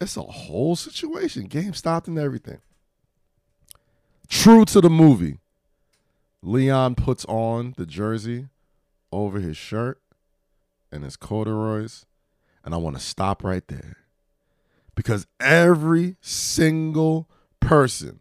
it's 0.00 0.16
a 0.16 0.22
whole 0.22 0.76
situation. 0.76 1.44
Game 1.44 1.74
stopped 1.74 2.08
and 2.08 2.18
everything." 2.18 2.60
True 4.28 4.64
to 4.66 4.80
the 4.80 4.90
movie, 4.90 5.40
Leon 6.42 6.94
puts 6.94 7.24
on 7.26 7.74
the 7.76 7.86
jersey 7.86 8.48
over 9.12 9.38
his 9.38 9.56
shirt 9.56 10.00
and 10.90 11.04
his 11.04 11.16
corduroys, 11.16 12.06
and 12.64 12.74
I 12.74 12.78
want 12.78 12.96
to 12.96 13.02
stop 13.02 13.44
right 13.44 13.66
there 13.68 13.98
because 14.94 15.26
every 15.40 16.16
single 16.20 17.28
person 17.60 18.20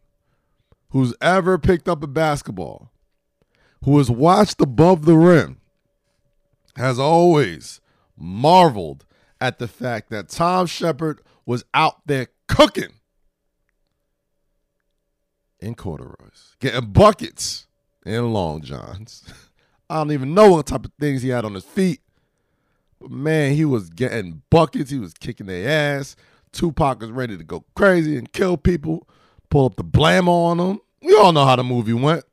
who's 0.90 1.14
ever 1.22 1.58
picked 1.58 1.88
up 1.88 2.04
a 2.04 2.08
basketball, 2.08 2.92
who 3.84 3.98
has 3.98 4.12
watched 4.12 4.62
above 4.62 5.06
the 5.06 5.16
rim, 5.16 5.60
has 6.76 7.00
always 7.00 7.82
marveled 8.22 9.06
at 9.40 9.60
the 9.60 9.68
fact 9.68 10.10
that 10.12 10.30
Tom 10.30 10.68
Shepard 10.68 11.22
was 11.46 11.64
out 11.74 12.06
there 12.06 12.28
cooking 12.48 12.94
in 15.60 15.76
corduroys, 15.76 16.56
getting 16.60 16.92
buckets 16.92 17.68
in 18.06 18.34
long 18.34 18.62
johns. 18.62 19.24
I 19.90 19.96
don't 19.96 20.12
even 20.12 20.34
know 20.34 20.52
what 20.52 20.68
type 20.68 20.86
of 20.86 20.92
things 21.00 21.22
he 21.22 21.30
had 21.30 21.44
on 21.44 21.54
his 21.54 21.66
feet. 21.66 22.00
But 23.00 23.12
man, 23.12 23.56
he 23.56 23.66
was 23.66 23.90
getting 23.90 24.42
buckets. 24.50 24.90
He 24.90 25.00
was 25.00 25.14
kicking 25.14 25.48
their 25.48 25.98
ass. 25.98 26.16
Tupac 26.54 27.02
was 27.02 27.12
ready 27.12 27.38
to 27.38 27.44
go 27.44 27.66
crazy 27.76 28.18
and 28.18 28.32
kill 28.32 28.58
people. 28.58 29.08
Pull 29.50 29.66
up 29.66 29.76
the 29.76 29.84
blam 29.84 30.30
on 30.30 30.58
them. 30.58 30.80
We 31.02 31.16
all 31.16 31.34
know 31.34 31.46
how 31.46 31.56
the 31.56 31.64
movie 31.64 31.94
went. 31.94 32.24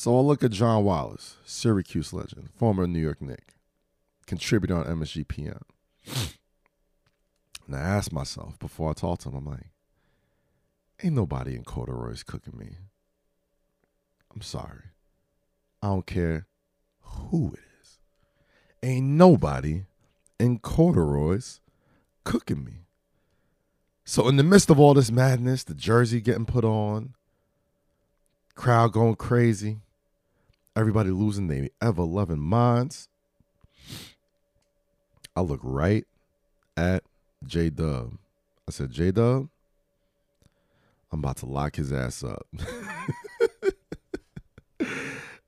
So 0.00 0.16
I 0.16 0.20
look 0.20 0.44
at 0.44 0.52
John 0.52 0.84
Wallace, 0.84 1.34
Syracuse 1.44 2.12
legend, 2.12 2.50
former 2.54 2.86
New 2.86 3.00
York 3.00 3.20
Knick, 3.20 3.54
contributor 4.28 4.76
on 4.76 4.84
MSGPM. 4.84 5.60
And 7.66 7.74
I 7.74 7.80
ask 7.80 8.12
myself 8.12 8.60
before 8.60 8.90
I 8.90 8.92
talk 8.92 9.18
to 9.18 9.28
him, 9.28 9.34
I'm 9.34 9.44
like, 9.44 9.72
ain't 11.02 11.16
nobody 11.16 11.56
in 11.56 11.64
corduroys 11.64 12.22
cooking 12.22 12.56
me. 12.56 12.76
I'm 14.32 14.40
sorry. 14.40 14.84
I 15.82 15.88
don't 15.88 16.06
care 16.06 16.46
who 17.00 17.54
it 17.54 17.60
is. 17.82 17.98
Ain't 18.84 19.04
nobody 19.04 19.86
in 20.38 20.60
corduroys 20.60 21.60
cooking 22.22 22.62
me. 22.62 22.84
So 24.04 24.28
in 24.28 24.36
the 24.36 24.44
midst 24.44 24.70
of 24.70 24.78
all 24.78 24.94
this 24.94 25.10
madness, 25.10 25.64
the 25.64 25.74
jersey 25.74 26.20
getting 26.20 26.46
put 26.46 26.64
on, 26.64 27.14
crowd 28.54 28.92
going 28.92 29.16
crazy, 29.16 29.80
everybody 30.78 31.10
losing 31.10 31.48
their 31.48 31.68
ever 31.82 32.02
loving 32.02 32.38
minds. 32.38 33.08
I 35.34 35.40
look 35.40 35.58
right 35.62 36.06
at 36.76 37.02
J 37.44 37.70
Dub. 37.70 38.12
I 38.68 38.70
said, 38.70 38.92
J 38.92 39.10
Dub, 39.10 39.48
I'm 41.10 41.18
about 41.18 41.38
to 41.38 41.46
lock 41.46 41.74
his 41.76 41.92
ass 41.92 42.22
up. 42.22 42.46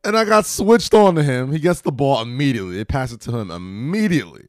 and 0.04 0.16
I 0.16 0.24
got 0.24 0.46
switched 0.46 0.94
on 0.94 1.14
to 1.14 1.22
him. 1.22 1.52
He 1.52 1.60
gets 1.60 1.80
the 1.82 1.92
ball 1.92 2.22
immediately. 2.22 2.76
They 2.76 2.84
pass 2.84 3.12
it 3.12 3.20
to 3.22 3.36
him 3.36 3.52
immediately. 3.52 4.48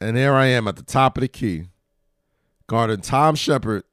And 0.00 0.16
there 0.16 0.34
I 0.34 0.46
am 0.46 0.66
at 0.66 0.74
the 0.76 0.82
top 0.82 1.16
of 1.16 1.20
the 1.20 1.28
key, 1.28 1.66
guarding 2.66 3.00
Tom 3.00 3.36
Shepard 3.36 3.84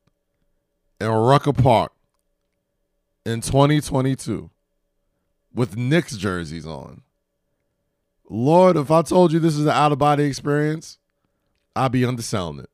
in 1.00 1.08
Rucker 1.08 1.54
Park 1.54 1.92
in 3.26 3.42
2022 3.42 4.50
with 5.54 5.78
Knicks 5.78 6.18
jerseys 6.18 6.66
on. 6.66 7.02
Lord, 8.30 8.78
if 8.78 8.90
I 8.90 9.02
told 9.02 9.32
you 9.32 9.40
this 9.40 9.56
is 9.56 9.66
an 9.66 9.72
out 9.72 9.92
of 9.92 10.00
body 10.00 10.24
experience, 10.24 10.98
I'd 11.76 11.92
be 11.92 12.06
underselling 12.06 12.60
it. 12.60 12.70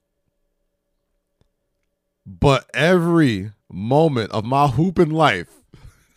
But 2.25 2.69
every 2.73 3.51
moment 3.71 4.31
of 4.31 4.45
my 4.45 4.67
hooping 4.67 5.09
life 5.09 5.49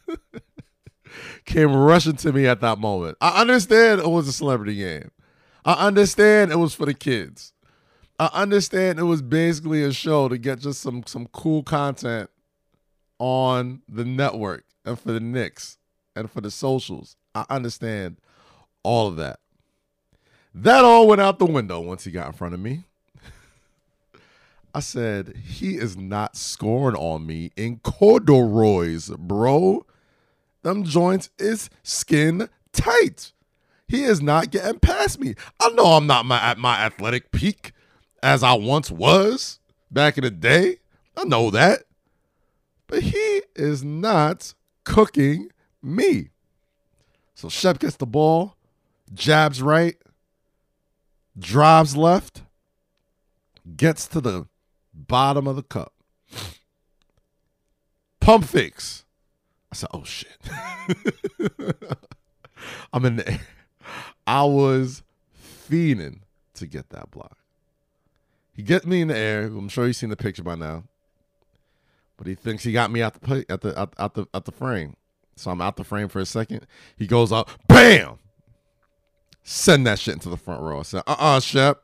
came 1.44 1.72
rushing 1.72 2.16
to 2.16 2.33
me 2.33 2.46
at 2.46 2.61
that 2.61 2.79
moment. 2.79 3.16
I 3.20 3.40
understand 3.40 4.01
it 4.01 4.09
was 4.09 4.29
a 4.29 4.33
celebrity 4.33 4.77
game. 4.77 5.11
I 5.64 5.87
understand 5.87 6.53
it 6.53 6.57
was 6.57 6.75
for 6.75 6.87
the 6.87 6.94
kids. 6.94 7.53
I 8.18 8.29
understand 8.35 8.98
it 8.98 9.05
was 9.05 9.22
basically 9.22 9.83
a 9.83 9.92
show 9.92 10.29
to 10.29 10.38
get 10.38 10.61
just 10.61 10.81
some 10.81 11.03
some 11.07 11.27
cool 11.33 11.62
content 11.62 12.31
on 13.18 13.83
the 13.88 14.05
network 14.05 14.64
and 14.85 14.98
for 14.98 15.12
the 15.12 15.20
Knicks 15.20 15.79
and 16.14 16.31
for 16.31 16.40
the 16.40 16.51
socials. 16.51 17.16
I 17.35 17.44
understand 17.51 18.16
all 18.83 19.09
of 19.09 19.16
that. 19.16 19.40
That 20.55 20.85
all 20.85 21.07
went 21.09 21.20
out 21.20 21.38
the 21.38 21.46
window 21.46 21.81
once 21.81 22.05
he 22.05 22.11
got 22.11 22.27
in 22.27 22.33
front 22.35 22.55
of 22.55 22.61
me. 22.61 22.85
I 24.75 24.81
said, 24.81 25.35
he 25.37 25.77
is 25.77 25.96
not 25.96 26.37
scoring 26.37 26.96
on 26.96 27.27
me 27.27 27.53
in 27.57 27.79
corduroys, 27.79 29.09
bro. 29.18 29.87
Them 30.62 30.85
joints 30.85 31.31
is 31.38 31.70
skin 31.83 32.48
tight. 32.72 33.33
He 33.88 34.05
is 34.05 34.22
not 34.22 34.51
getting 34.51 34.79
past 34.79 35.20
me. 35.20 35.35
I 35.61 35.70
know 35.70 35.85
I'm 35.85 36.07
not 36.07 36.27
my, 36.27 36.40
at 36.40 36.59
my 36.59 36.79
athletic 36.81 37.31
peak 37.31 37.72
as 38.22 38.42
I 38.42 38.55
once 38.55 38.90
was 38.90 39.59
back 39.90 40.16
in 40.16 40.25
the 40.25 40.31
day. 40.31 40.79
I 41.16 41.25
know 41.25 41.51
that. 41.51 41.85
But 42.87 43.03
he 43.03 43.42
is 43.55 43.83
not 43.83 44.55
cooking 44.85 45.51
me. 45.83 46.31
So 47.35 47.49
Shep 47.49 47.79
gets 47.79 47.97
the 47.97 48.07
ball, 48.07 48.57
jabs 49.12 49.62
right, 49.62 49.97
drives 51.38 51.97
left, 51.97 52.42
gets 53.77 54.07
to 54.09 54.21
the 54.21 54.47
bottom 54.95 55.47
of 55.47 55.57
the 55.57 55.62
cup. 55.62 55.92
Pump 58.21 58.45
fakes. 58.45 59.05
I 59.73 59.75
said, 59.75 59.88
oh 59.92 60.05
shit. 60.05 60.38
I'm 62.92 63.05
in 63.05 63.16
the. 63.16 63.40
I 64.27 64.45
was 64.45 65.03
fiending 65.68 66.21
to 66.55 66.66
get 66.66 66.90
that 66.90 67.11
block. 67.11 67.38
He 68.55 68.62
gets 68.62 68.87
me 68.87 69.01
in 69.01 69.09
the 69.09 69.16
air. 69.16 69.45
I'm 69.45 69.68
sure 69.68 69.87
you've 69.87 69.97
seen 69.97 70.11
the 70.11 70.16
picture 70.16 70.42
by 70.42 70.55
now. 70.55 70.85
But 72.16 72.27
he 72.27 72.35
thinks 72.35 72.62
he 72.62 72.73
got 72.73 72.90
me 72.90 73.03
out 73.03 73.21
the 73.21 73.45
at 73.49 73.62
the 73.62 73.81
out 73.81 74.14
the 74.14 74.27
out 74.33 74.45
the 74.45 74.53
frame. 74.53 74.95
So 75.42 75.50
I'm 75.50 75.61
out 75.61 75.76
the 75.76 75.85
frame 75.85 76.09
for 76.09 76.20
a 76.20 76.26
second. 76.26 76.66
He 76.96 77.07
goes 77.07 77.33
up, 77.33 77.50
bam! 77.68 78.18
Send 79.42 79.87
that 79.87 79.98
shit 79.98 80.14
into 80.14 80.28
the 80.28 80.37
front 80.37 80.62
row. 80.62 80.81
I 80.81 80.83
said, 80.83 81.02
uh-uh, 81.07 81.40
Shep. 81.40 81.83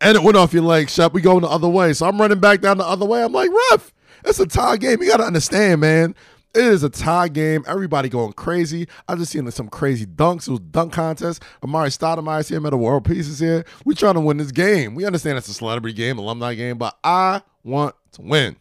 And 0.00 0.16
it 0.16 0.22
went 0.22 0.36
off 0.36 0.52
your 0.52 0.62
leg, 0.62 0.90
Shep. 0.90 1.14
We 1.14 1.22
going 1.22 1.40
the 1.40 1.48
other 1.48 1.68
way. 1.68 1.92
So 1.94 2.06
I'm 2.06 2.20
running 2.20 2.40
back 2.40 2.60
down 2.60 2.78
the 2.78 2.86
other 2.86 3.06
way. 3.06 3.22
I'm 3.22 3.32
like, 3.32 3.50
ref, 3.70 3.92
it's 4.24 4.40
a 4.40 4.46
tie 4.46 4.76
game. 4.76 5.02
You 5.02 5.10
gotta 5.10 5.24
understand, 5.24 5.80
man. 5.80 6.14
It 6.54 6.64
is 6.64 6.82
a 6.82 6.90
tie 6.90 7.28
game. 7.28 7.64
Everybody 7.66 8.10
going 8.10 8.34
crazy. 8.34 8.86
I 9.08 9.14
just 9.14 9.32
seen 9.32 9.50
some 9.50 9.68
crazy 9.68 10.04
dunks. 10.04 10.48
It 10.48 10.50
was 10.50 10.60
dunk 10.60 10.92
contest. 10.92 11.42
Amar'e 11.62 11.96
Stoudemire's 11.96 12.48
here. 12.48 12.60
Metta 12.60 12.76
World 12.76 13.06
Peace 13.06 13.26
is 13.26 13.38
here. 13.38 13.64
We 13.86 13.94
trying 13.94 14.14
to 14.14 14.20
win 14.20 14.36
this 14.36 14.52
game. 14.52 14.94
We 14.94 15.06
understand 15.06 15.38
it's 15.38 15.48
a 15.48 15.54
celebrity 15.54 15.96
game, 15.96 16.18
alumni 16.18 16.52
game, 16.54 16.76
but 16.76 16.98
I 17.02 17.40
want 17.64 17.94
to 18.12 18.22
win. 18.22 18.56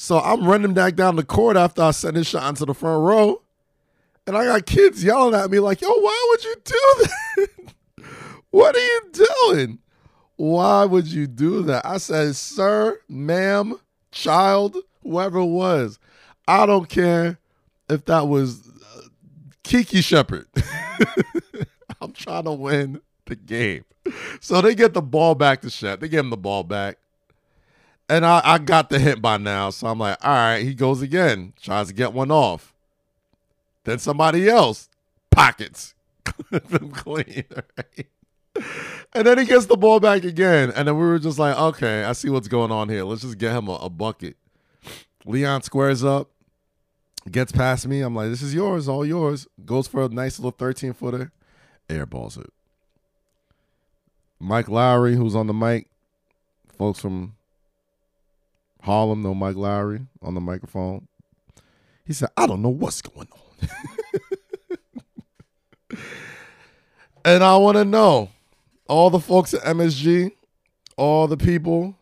So 0.00 0.18
I'm 0.18 0.48
running 0.48 0.72
back 0.72 0.96
down 0.96 1.16
the 1.16 1.22
court 1.22 1.58
after 1.58 1.82
I 1.82 1.90
send 1.90 2.16
this 2.16 2.28
shot 2.28 2.48
into 2.48 2.64
the 2.64 2.72
front 2.72 3.02
row. 3.02 3.42
And 4.26 4.34
I 4.34 4.46
got 4.46 4.64
kids 4.64 5.04
yelling 5.04 5.38
at 5.38 5.50
me 5.50 5.58
like, 5.58 5.82
yo, 5.82 5.90
why 5.90 6.26
would 6.30 6.42
you 6.42 6.56
do 6.64 6.94
that? 7.36 7.48
what 8.48 8.74
are 8.74 8.78
you 8.78 9.02
doing? 9.12 9.78
Why 10.36 10.86
would 10.86 11.06
you 11.06 11.26
do 11.26 11.62
that? 11.64 11.84
I 11.84 11.98
said, 11.98 12.34
sir, 12.34 12.98
ma'am, 13.10 13.78
child, 14.10 14.78
whoever 15.02 15.40
it 15.40 15.44
was. 15.44 15.98
I 16.48 16.64
don't 16.64 16.88
care 16.88 17.36
if 17.90 18.06
that 18.06 18.26
was 18.26 18.70
uh, 18.96 19.02
Kiki 19.64 20.00
Shepard. 20.00 20.46
I'm 22.00 22.12
trying 22.12 22.44
to 22.44 22.52
win 22.52 23.02
the 23.26 23.36
game. 23.36 23.84
So 24.40 24.62
they 24.62 24.74
get 24.74 24.94
the 24.94 25.02
ball 25.02 25.34
back 25.34 25.60
to 25.60 25.68
Shep. 25.68 26.00
They 26.00 26.08
give 26.08 26.20
him 26.20 26.30
the 26.30 26.38
ball 26.38 26.64
back. 26.64 26.96
And 28.10 28.26
I, 28.26 28.42
I 28.44 28.58
got 28.58 28.90
the 28.90 28.98
hint 28.98 29.22
by 29.22 29.36
now. 29.36 29.70
So 29.70 29.86
I'm 29.86 30.00
like, 30.00 30.18
all 30.20 30.32
right, 30.32 30.64
he 30.64 30.74
goes 30.74 31.00
again, 31.00 31.52
tries 31.62 31.86
to 31.86 31.94
get 31.94 32.12
one 32.12 32.32
off. 32.32 32.74
Then 33.84 34.00
somebody 34.00 34.48
else 34.48 34.88
pockets 35.30 35.94
them 36.50 36.90
clean. 36.90 37.44
Right? 37.76 38.06
And 39.12 39.24
then 39.24 39.38
he 39.38 39.44
gets 39.44 39.66
the 39.66 39.76
ball 39.76 40.00
back 40.00 40.24
again. 40.24 40.72
And 40.74 40.88
then 40.88 40.98
we 40.98 41.06
were 41.06 41.20
just 41.20 41.38
like, 41.38 41.56
okay, 41.56 42.02
I 42.02 42.12
see 42.12 42.28
what's 42.28 42.48
going 42.48 42.72
on 42.72 42.88
here. 42.88 43.04
Let's 43.04 43.22
just 43.22 43.38
get 43.38 43.54
him 43.54 43.68
a, 43.68 43.74
a 43.74 43.88
bucket. 43.88 44.36
Leon 45.24 45.62
squares 45.62 46.02
up, 46.02 46.30
gets 47.30 47.52
past 47.52 47.86
me. 47.86 48.00
I'm 48.00 48.16
like, 48.16 48.30
this 48.30 48.42
is 48.42 48.52
yours, 48.52 48.88
all 48.88 49.06
yours. 49.06 49.46
Goes 49.64 49.86
for 49.86 50.02
a 50.02 50.08
nice 50.08 50.40
little 50.40 50.50
13 50.50 50.94
footer, 50.94 51.30
airballs 51.88 52.40
it. 52.40 52.52
Mike 54.40 54.68
Lowry, 54.68 55.14
who's 55.14 55.36
on 55.36 55.46
the 55.46 55.54
mic, 55.54 55.86
folks 56.76 56.98
from 56.98 57.34
Harlem 58.82 59.22
no 59.22 59.34
Mike 59.34 59.56
Lowry 59.56 60.00
on 60.22 60.34
the 60.34 60.40
microphone. 60.40 61.06
He 62.04 62.12
said, 62.12 62.30
I 62.36 62.46
don't 62.46 62.62
know 62.62 62.70
what's 62.70 63.02
going 63.02 63.28
on. 63.30 63.68
and 67.24 67.44
I 67.44 67.56
want 67.56 67.76
to 67.76 67.84
know 67.84 68.30
all 68.88 69.10
the 69.10 69.20
folks 69.20 69.54
at 69.54 69.62
MSG, 69.62 70.32
all 70.96 71.28
the 71.28 71.36
people 71.36 71.94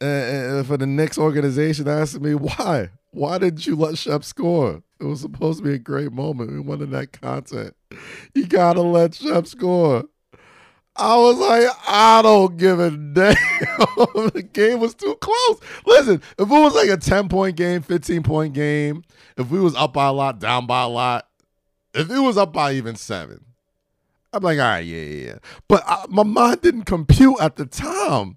and, 0.00 0.66
for 0.66 0.76
the 0.76 0.86
Knicks 0.86 1.18
organization 1.18 1.88
asking 1.88 2.22
me 2.22 2.34
why. 2.34 2.90
Why 3.12 3.38
didn't 3.38 3.66
you 3.66 3.76
let 3.76 3.98
Shep 3.98 4.22
score? 4.24 4.82
It 5.00 5.04
was 5.04 5.20
supposed 5.20 5.58
to 5.58 5.64
be 5.64 5.74
a 5.74 5.78
great 5.78 6.12
moment. 6.12 6.52
We 6.52 6.60
wanted 6.60 6.90
that 6.90 7.12
content. 7.12 7.74
You 8.34 8.46
gotta 8.46 8.82
let 8.82 9.14
Shep 9.14 9.46
score. 9.46 10.04
I 11.00 11.16
was 11.16 11.38
like, 11.38 11.66
I 11.88 12.20
don't 12.22 12.56
give 12.58 12.78
a 12.78 12.90
damn. 12.90 13.14
the 13.14 14.46
game 14.52 14.80
was 14.80 14.94
too 14.94 15.16
close. 15.20 15.60
Listen, 15.86 16.16
if 16.38 16.40
it 16.40 16.46
was 16.48 16.74
like 16.74 16.90
a 16.90 16.98
10 16.98 17.28
point 17.28 17.56
game, 17.56 17.80
15 17.80 18.22
point 18.22 18.52
game, 18.52 19.02
if 19.38 19.50
we 19.50 19.60
was 19.60 19.74
up 19.74 19.94
by 19.94 20.08
a 20.08 20.12
lot, 20.12 20.38
down 20.38 20.66
by 20.66 20.82
a 20.82 20.88
lot, 20.88 21.26
if 21.94 22.10
it 22.10 22.18
was 22.18 22.36
up 22.36 22.52
by 22.52 22.72
even 22.72 22.96
seven, 22.96 23.44
I'm 24.32 24.42
like, 24.42 24.58
all 24.58 24.64
right, 24.64 24.84
yeah, 24.84 25.00
yeah, 25.00 25.26
yeah. 25.26 25.38
But 25.68 25.82
I, 25.86 26.04
my 26.08 26.22
mind 26.22 26.60
didn't 26.60 26.84
compute 26.84 27.40
at 27.40 27.56
the 27.56 27.66
time. 27.66 28.36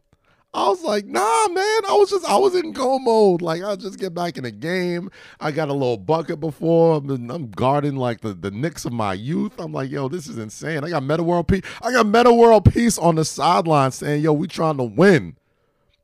I 0.55 0.69
was 0.69 0.83
like, 0.83 1.05
nah, 1.05 1.47
man. 1.47 1.81
I 1.89 1.93
was 1.93 2.11
just, 2.11 2.25
I 2.25 2.37
was 2.37 2.55
in 2.55 2.73
go 2.73 2.99
mode. 2.99 3.41
Like, 3.41 3.63
I'll 3.63 3.75
just 3.75 3.99
get 3.99 4.13
back 4.13 4.37
in 4.37 4.43
the 4.43 4.51
game. 4.51 5.09
I 5.39 5.51
got 5.51 5.69
a 5.69 5.73
little 5.73 5.97
bucket 5.97 6.39
before. 6.39 6.97
I'm, 6.97 7.09
I'm 7.31 7.49
guarding 7.49 7.95
like 7.95 8.21
the, 8.21 8.33
the 8.33 8.51
Knicks 8.51 8.85
of 8.85 8.93
my 8.93 9.13
youth. 9.13 9.59
I'm 9.59 9.73
like, 9.73 9.89
yo, 9.89 10.07
this 10.09 10.27
is 10.27 10.37
insane. 10.37 10.83
I 10.83 10.89
got 10.89 11.03
Metta 11.03 11.23
World 11.23 11.47
Peace. 11.47 11.63
I 11.81 11.91
got 11.91 12.05
Metta 12.05 12.31
World 12.31 12.71
Peace 12.71 12.99
on 12.99 13.15
the 13.15 13.25
sideline 13.25 13.91
saying, 13.91 14.21
yo, 14.21 14.33
we 14.33 14.47
trying 14.47 14.77
to 14.77 14.83
win. 14.83 15.37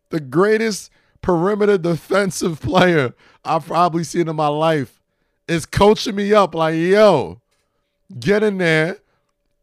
the 0.09 0.19
greatest 0.19 0.91
perimeter 1.21 1.77
defensive 1.77 2.59
player 2.63 3.13
I've 3.45 3.65
probably 3.65 4.03
seen 4.03 4.27
in 4.27 4.35
my 4.35 4.47
life, 4.47 4.99
is 5.47 5.65
coaching 5.65 6.15
me 6.15 6.33
up 6.33 6.53
like, 6.53 6.75
yo, 6.75 7.41
get 8.19 8.43
in 8.43 8.57
there 8.57 8.97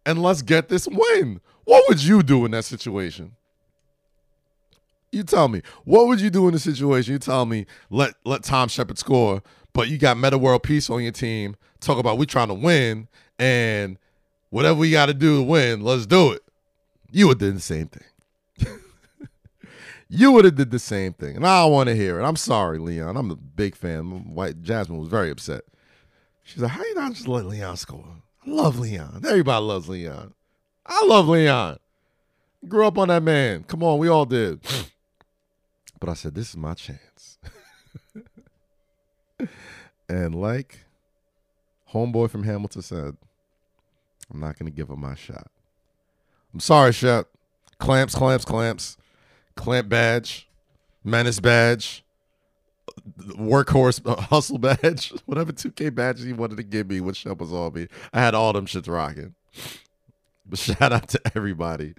and 0.05 0.23
let's 0.23 0.43
get 0.43 0.69
this 0.69 0.89
win. 0.89 1.41
What 1.65 1.85
would 1.89 2.03
you 2.03 2.23
do 2.23 2.45
in 2.45 2.53
that 2.53 2.65
situation? 2.65 3.33
You 5.17 5.25
tell 5.25 5.49
me. 5.49 5.63
What 5.85 6.09
would 6.09 6.21
you 6.21 6.29
do 6.29 6.47
in 6.47 6.53
the 6.53 6.59
situation? 6.59 7.15
You 7.15 7.19
tell 7.19 7.47
me, 7.47 7.65
let 7.89 8.13
let 8.27 8.43
Tom 8.43 8.69
Shepard 8.69 8.99
score, 8.99 9.43
but 9.73 9.89
you 9.89 9.97
got 9.97 10.19
Metta 10.19 10.37
World 10.37 10.63
Peace 10.63 10.91
on 10.91 11.03
your 11.03 11.13
team. 11.13 11.57
Talk 11.81 11.99
about 11.99 12.19
we 12.19 12.27
trying 12.27 12.49
to 12.49 12.55
win 12.55 13.09
and 13.39 13.97
whatever 14.51 14.79
we 14.79 14.91
got 14.91 15.07
to 15.07 15.15
do 15.15 15.39
to 15.39 15.43
win, 15.43 15.81
let's 15.81 16.05
do 16.05 16.33
it. 16.33 16.43
You 17.11 17.29
would 17.29 17.39
do 17.39 17.51
the 17.51 17.61
same 17.61 17.89
thing. 17.89 18.69
you 20.11 20.33
would 20.33 20.45
have 20.45 20.57
did 20.57 20.71
the 20.71 20.79
same 20.79 21.15
thing, 21.15 21.37
and 21.37 21.47
I 21.47 21.63
don't 21.63 21.73
want 21.73 21.89
to 21.89 21.97
hear 21.97 22.21
it. 22.21 22.25
I'm 22.25 22.37
sorry, 22.37 22.79
Leon. 22.79 23.17
I'm 23.17 23.31
a 23.31 23.37
big 23.37 23.75
fan. 23.75 24.35
White 24.35 24.61
Jasmine 24.61 24.99
was 24.99 25.09
very 25.09 25.31
upset. 25.31 25.63
She's 26.43 26.63
like, 26.63 26.73
"How 26.73 26.83
you 26.83 26.95
not 26.95 27.15
just 27.15 27.27
let 27.27 27.47
Leon 27.47 27.79
score? 27.79 28.05
I 28.47 28.51
love 28.51 28.79
Leon. 28.79 29.23
Everybody 29.27 29.65
loves 29.65 29.89
Leon. 29.89 30.35
I 30.85 31.07
love 31.07 31.27
Leon. 31.27 31.79
Grew 32.69 32.87
up 32.87 32.99
on 32.99 33.09
that 33.09 33.23
man. 33.23 33.65
Come 33.65 33.83
on, 33.83 33.99
we 33.99 34.09
all 34.09 34.27
did." 34.27 34.61
But 35.99 36.09
I 36.09 36.15
said, 36.15 36.35
"This 36.35 36.51
is 36.51 36.57
my 36.57 36.75
chance." 36.75 37.39
and 40.09 40.35
like 40.35 40.87
homeboy 41.93 42.31
from 42.31 42.45
Hamilton 42.45 42.83
said, 42.83 43.17
I'm 44.33 44.41
not 44.41 44.59
going 44.59 44.71
to 44.71 44.77
give 44.77 44.91
him 44.91 45.01
my 45.01 45.15
shot. 45.15 45.51
I'm 46.53 46.61
sorry, 46.61 46.93
Shep. 46.93 47.29
Clamps, 47.79 48.15
clamps, 48.15 48.45
clamps. 48.45 48.97
Clamp 49.55 49.89
badge, 49.89 50.49
menace 51.03 51.41
badge, 51.41 52.05
workhorse 53.19 54.03
uh, 54.05 54.21
hustle 54.21 54.59
badge, 54.59 55.15
whatever 55.25 55.51
2K 55.51 55.95
badges 55.95 56.27
he 56.27 56.35
wanted 56.35 56.59
to 56.59 56.63
give 56.63 56.89
me 56.91 57.01
when 57.01 57.15
Shep 57.15 57.39
was 57.39 57.53
on 57.53 57.73
me. 57.73 57.89
I 58.13 58.21
had 58.21 58.35
all 58.35 58.53
them 58.53 58.67
shits 58.67 58.89
rocking. 58.89 59.35
But 60.45 60.59
shout 60.59 60.93
out 60.93 61.09
to 61.09 61.21
everybody. 61.35 61.95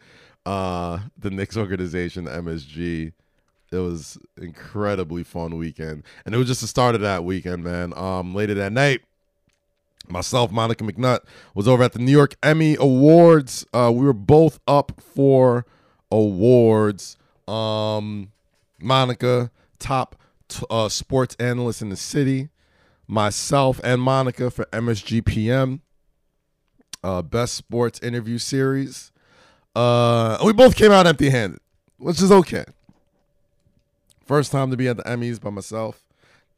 Uh, 0.45 0.99
the 1.17 1.31
Knicks 1.31 1.57
organization, 1.57 2.25
the 2.25 2.31
MSG. 2.31 3.13
It 3.71 3.77
was 3.77 4.17
incredibly 4.37 5.23
fun 5.23 5.57
weekend. 5.57 6.03
And 6.25 6.33
it 6.33 6.37
was 6.37 6.47
just 6.47 6.61
the 6.61 6.67
start 6.67 6.95
of 6.95 7.01
that 7.01 7.23
weekend, 7.23 7.63
man. 7.63 7.93
Um, 7.97 8.33
later 8.33 8.53
that 8.55 8.71
night, 8.71 9.01
myself, 10.07 10.51
Monica 10.51 10.83
McNutt, 10.83 11.19
was 11.53 11.67
over 11.67 11.83
at 11.83 11.93
the 11.93 11.99
New 11.99 12.11
York 12.11 12.35
Emmy 12.41 12.75
Awards. 12.79 13.65
Uh, 13.73 13.91
we 13.93 14.05
were 14.05 14.13
both 14.13 14.59
up 14.67 14.93
for 15.01 15.65
awards. 16.11 17.17
Um, 17.47 18.31
Monica, 18.79 19.51
top 19.79 20.15
t- 20.47 20.65
uh, 20.69 20.89
sports 20.89 21.35
analyst 21.39 21.81
in 21.81 21.89
the 21.89 21.95
city. 21.97 22.49
Myself 23.07 23.79
and 23.85 24.01
Monica 24.01 24.51
for 24.51 24.65
MSGPM, 24.65 25.79
uh, 27.03 27.21
best 27.21 27.53
sports 27.53 28.01
interview 28.01 28.37
series. 28.37 29.13
Uh, 29.73 30.37
we 30.43 30.51
both 30.51 30.75
came 30.75 30.91
out 30.91 31.07
empty 31.07 31.29
handed, 31.29 31.59
which 31.97 32.21
is 32.21 32.33
okay. 32.33 32.65
First 34.27 34.51
time 34.51 34.71
to 34.71 34.77
be 34.77 34.89
at 34.89 34.97
the 34.97 35.03
Emmys 35.03 35.39
by 35.39 35.51
myself. 35.51 36.03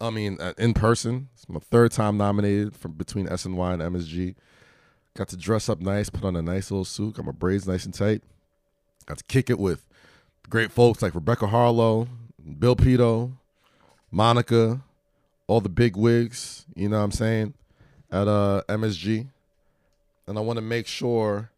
I 0.02 0.10
mean, 0.10 0.38
uh, 0.42 0.54
in 0.58 0.74
person. 0.74 1.30
It's 1.36 1.48
my 1.48 1.60
third 1.60 1.92
time 1.92 2.18
nominated 2.18 2.76
from 2.76 2.94
between 2.94 3.28
SNY 3.28 3.74
and 3.74 3.96
MSG. 3.96 4.34
Got 5.16 5.28
to 5.30 5.38
dress 5.38 5.70
up 5.70 5.80
nice, 5.80 6.10
put 6.10 6.24
on 6.24 6.36
a 6.36 6.42
nice 6.42 6.72
little 6.72 6.84
suit, 6.84 7.16
got 7.16 7.26
my 7.26 7.32
braids 7.32 7.68
nice 7.68 7.86
and 7.86 7.94
tight. 7.94 8.24
Got 9.06 9.20
to 9.20 9.24
kick 9.26 9.52
it 9.52 9.60
with 9.60 9.86
great 10.50 10.72
folks 10.72 11.04
like 11.04 11.14
Rebecca 11.14 11.46
Haarlow, 11.46 12.08
Bill 12.58 12.76
Pidto, 12.76 13.34
Monica, 14.10 14.82
all 15.46 15.62
the 15.62 15.70
big 15.70 15.96
wigs, 15.96 16.66
you 16.76 16.90
know 16.90 16.98
what 16.98 17.04
I'm 17.04 17.12
saying, 17.12 17.54
at 18.12 18.28
uh, 18.28 18.64
MSG. 18.68 19.28
And 20.26 20.38
I 20.40 20.42
want 20.42 20.58
to 20.58 20.62
make 20.62 20.88
sure 20.88 21.52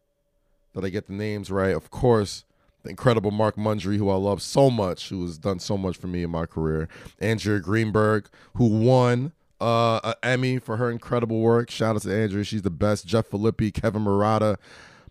that 0.74 0.84
I 0.84 0.89
get 0.89 1.08
the 1.08 1.13
names 1.13 1.50
right. 1.50 1.74
Of 1.74 1.89
course, 1.89 2.43
the 2.84 2.89
incredible 2.89 3.32
Mark 3.32 3.58
Mundry, 3.58 3.98
who 3.98 4.10
I 4.10 4.15
love 4.15 4.41
so 4.41 4.70
much, 4.70 5.10
who 5.10 5.22
has 5.24 5.38
done 5.38 5.60
so 5.60 5.78
much 5.78 5.98
for 5.98 6.08
me 6.08 6.24
in 6.24 6.32
my 6.32 6.46
career. 6.46 6.88
Andrea 7.20 7.60
Greenberg, 7.60 8.28
who 8.56 8.65
won 8.67 9.34
uh, 9.60 10.00
an 10.04 10.13
Emmy 10.24 10.60
for 10.60 10.78
her 10.78 10.89
incredible 10.89 11.39
work. 11.39 11.70
Shout 11.70 11.96
out 11.96 12.02
to 12.04 12.15
Andrea. 12.15 12.44
She's 12.44 12.63
the 12.63 12.72
best. 12.72 13.06
Jeff 13.06 13.30
Filippi, 13.30 13.72
Kevin 13.74 14.02
Murata, 14.02 14.58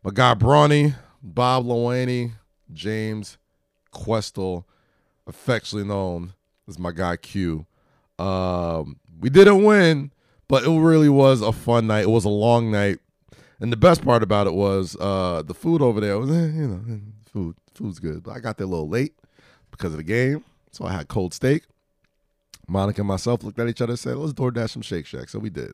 my 0.03 0.11
guy 0.13 0.35
Brawny, 0.35 0.95
Bob 1.23 1.65
Lowaney, 1.67 2.33
James 2.73 3.39
Questel, 3.93 4.65
affectionately 5.27 5.89
known 5.89 6.35
as 6.69 6.79
my 6.79 6.91
guy 6.91 7.17
Q. 7.17 7.67
Um, 8.19 8.99
we 9.21 9.31
didn't 9.31 9.63
win, 9.63 10.11
but 10.49 10.65
it 10.65 10.71
really 10.71 11.09
was 11.09 11.41
a 11.43 11.53
fun 11.53 11.87
night. 11.87 12.03
It 12.03 12.11
was 12.11 12.25
a 12.25 12.31
long 12.31 12.71
night. 12.71 12.99
And 13.61 13.71
the 13.71 13.77
best 13.77 14.03
part 14.03 14.23
about 14.23 14.47
it 14.47 14.55
was 14.55 14.97
uh, 14.99 15.43
the 15.43 15.55
food 15.55 15.83
over 15.83 16.01
there 16.01 16.19
was, 16.19 16.31
eh, 16.31 16.47
you 16.47 16.67
know, 16.67 17.01
food 17.33 17.57
food's 17.75 17.99
good. 17.99 18.23
But 18.23 18.33
I 18.33 18.40
got 18.40 18.59
there 18.59 18.66
a 18.66 18.71
little 18.71 18.88
late 18.88 19.14
because 19.71 19.93
of 19.93 19.99
the 19.99 20.05
game, 20.05 20.45
so 20.71 20.85
I 20.85 20.93
had 20.93 21.09
cold 21.09 21.35
steak. 21.35 21.64
Monica 22.69 23.01
and 23.01 23.09
myself 23.09 23.43
looked 23.43 23.59
at 23.59 23.69
each 23.69 23.81
other 23.81 23.93
and 23.93 23.99
said, 23.99 24.16
"Let's 24.16 24.33
DoorDash 24.33 24.71
some 24.71 24.83
Shake 24.83 25.07
Shack." 25.07 25.29
So 25.29 25.38
we 25.38 25.51
did. 25.51 25.73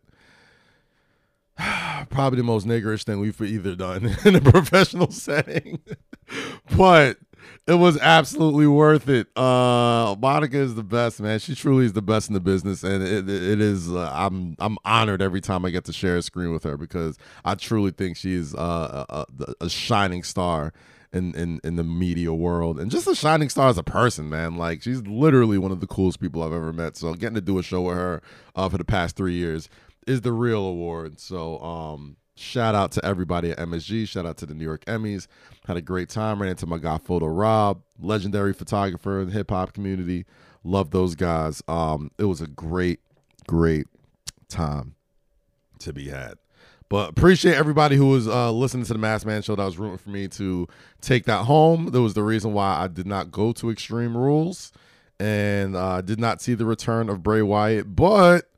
Probably 2.11 2.38
the 2.38 2.45
most 2.45 2.66
niggerish 2.66 3.05
thing 3.05 3.21
we've 3.21 3.40
either 3.40 3.75
done 3.75 4.16
in 4.25 4.37
a 4.37 4.40
professional 4.40 5.11
setting, 5.11 5.81
but 6.77 7.19
it 7.66 7.75
was 7.75 7.99
absolutely 7.99 8.66
worth 8.66 9.09
it. 9.09 9.27
Uh, 9.37 10.14
Monica 10.19 10.57
is 10.59 10.75
the 10.75 10.83
best, 10.83 11.21
man. 11.21 11.38
She 11.38 11.55
truly 11.55 11.87
is 11.87 11.92
the 11.92 12.03
best 12.03 12.29
in 12.29 12.35
the 12.35 12.40
business, 12.40 12.83
and 12.83 13.03
it, 13.03 13.29
it 13.29 13.61
is. 13.61 13.90
Uh, 13.90 14.11
I'm 14.12 14.57
I'm 14.59 14.79
honored 14.85 15.23
every 15.23 15.40
time 15.40 15.64
I 15.64 15.71
get 15.71 15.85
to 15.87 15.92
share 15.92 16.16
a 16.16 16.23
screen 16.23 16.53
with 16.53 16.64
her 16.64 16.77
because 16.77 17.19
I 17.45 17.55
truly 17.55 17.90
think 17.90 18.16
she's 18.16 18.55
uh, 18.55 19.05
a, 19.09 19.27
a, 19.40 19.55
a 19.62 19.71
shining 19.71 20.23
star 20.23 20.73
in, 21.12 21.35
in 21.35 21.61
in 21.64 21.77
the 21.77 21.85
media 21.85 22.33
world 22.33 22.79
and 22.79 22.90
just 22.90 23.07
a 23.07 23.14
shining 23.14 23.49
star 23.49 23.69
as 23.69 23.79
a 23.79 23.83
person, 23.83 24.29
man. 24.29 24.57
Like 24.57 24.83
she's 24.83 25.03
literally 25.03 25.59
one 25.59 25.73
of 25.73 25.81
the 25.81 25.87
coolest 25.87 26.21
people 26.21 26.42
I've 26.42 26.53
ever 26.53 26.73
met. 26.73 26.97
So 26.97 27.14
getting 27.14 27.35
to 27.37 27.40
do 27.40 27.59
a 27.59 27.62
show 27.62 27.83
with 27.83 27.97
her 27.97 28.23
uh, 28.55 28.69
for 28.69 28.79
the 28.79 28.85
past 28.85 29.16
three 29.16 29.35
years 29.35 29.69
is 30.07 30.21
the 30.21 30.33
real 30.33 30.64
award. 30.64 31.21
So 31.21 31.59
um, 31.61 32.16
shout 32.37 32.75
out 32.75 32.92
to 32.92 33.05
everybody 33.05 33.51
at 33.51 33.59
MSG. 33.59 34.09
Shout 34.09 34.27
out 34.27 34.37
to 34.38 34.47
the 34.47 34.55
New 34.55 34.64
York 34.64 34.85
Emmys. 34.87 35.27
Had 35.66 35.77
a 35.77 35.83
great 35.83 36.09
time. 36.09 36.40
Ran 36.40 36.51
into 36.51 36.66
my 36.66 36.79
guy 36.79 36.99
Photo 36.99 37.27
Rob, 37.27 37.83
legendary 38.01 38.53
photographer 38.53 39.21
in 39.21 39.29
the 39.29 39.33
hip 39.33 39.51
hop 39.51 39.73
community. 39.73 40.25
Love 40.64 40.90
those 40.90 41.14
guys. 41.14 41.62
Um, 41.69 42.11
it 42.19 42.25
was 42.25 42.40
a 42.40 42.47
great, 42.47 43.01
great 43.47 43.87
time 44.49 44.95
to 45.81 45.92
be 45.92 46.09
had. 46.09 46.35
But 46.88 47.11
appreciate 47.11 47.57
everybody 47.57 47.96
who 47.96 48.09
was 48.09 48.29
uh, 48.29 48.53
listening 48.53 48.85
to 48.85 48.92
the 48.92 48.99
Masked 48.99 49.27
Man 49.27 49.42
show 49.42 49.57
that 49.57 49.64
was 49.64 49.77
rooting 49.77 49.99
for 49.99 50.11
me 50.11 50.29
to 50.29 50.68
take 51.01 51.25
that 51.25 51.44
home. 51.44 51.87
That 51.87 52.01
was 52.01 52.14
the 52.14 52.22
reason 52.22 52.53
why 52.53 52.81
I 52.81 52.87
did 52.87 53.07
not 53.07 53.33
go 53.33 53.53
to 53.55 53.70
Extreme 53.70 54.16
Rules 54.16 54.72
and 55.18 55.75
uh, 55.75 56.01
did 56.01 56.20
not 56.20 56.40
see 56.40 56.55
the 56.55 56.64
return 56.64 57.09
of 57.09 57.25
Bray 57.25 57.42
Wyatt. 57.42 57.96
But 57.96 58.49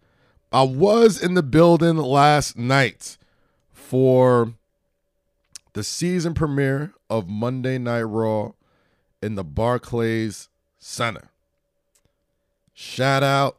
I 0.53 0.63
was 0.63 1.23
in 1.23 1.35
the 1.35 1.43
building 1.43 1.97
last 1.97 2.59
night 2.59 3.17
for 3.73 4.53
the 5.73 5.83
season 5.83 6.35
premiere 6.35 6.93
of 7.09 7.29
Monday 7.29 7.79
Night 7.79 8.03
Raw 8.03 8.53
in 9.23 9.37
the 9.37 9.45
Barclays 9.45 10.51
Center. 10.79 11.31
Shout 12.75 13.23
out 13.23 13.57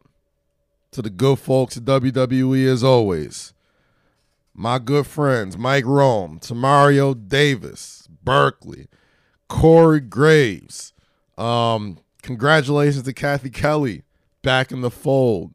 to 0.91 1.01
the 1.01 1.09
good 1.09 1.39
folks 1.39 1.77
at 1.77 1.85
WWE 1.85 2.67
as 2.67 2.83
always 2.83 3.53
my 4.59 4.77
good 4.77 5.07
friends 5.07 5.57
Mike 5.57 5.85
Rome, 5.85 6.37
Tamario 6.37 7.15
Davis, 7.29 8.09
Berkeley, 8.21 8.87
Corey 9.47 10.01
Graves. 10.01 10.91
Um, 11.37 11.97
congratulations 12.21 13.03
to 13.03 13.13
Cathy 13.13 13.49
Kelley 13.49 14.03
back 14.41 14.73
in 14.73 14.81
the 14.81 14.91
fold. 14.91 15.53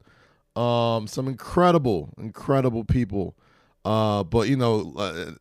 Um, 0.57 1.07
some 1.07 1.29
incredible, 1.29 2.15
incredible 2.17 2.83
people. 2.83 3.37
Uh, 3.85 4.25
but 4.25 4.49
you 4.49 4.57
know, 4.57 4.95
uh, 4.97 5.33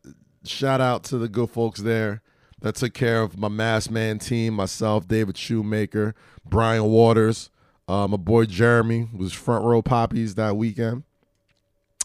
shout 0.44 0.82
out 0.82 1.02
to 1.04 1.16
the 1.16 1.28
good 1.28 1.48
folks 1.48 1.80
there 1.80 2.20
that 2.60 2.74
took 2.74 2.92
care 2.92 3.22
of 3.22 3.38
my 3.38 3.48
Masked 3.48 3.90
Man 3.90 4.18
team, 4.18 4.52
myself, 4.52 5.08
David 5.08 5.38
Shoemaker, 5.38 6.14
Brian 6.44 6.84
Waters, 6.84 7.48
uh, 7.88 8.06
my 8.08 8.18
boy 8.18 8.44
Jeremy 8.44 9.08
was 9.16 9.32
front 9.32 9.64
row 9.64 9.80
poppies 9.80 10.34
that 10.34 10.54
weekend. 10.54 11.04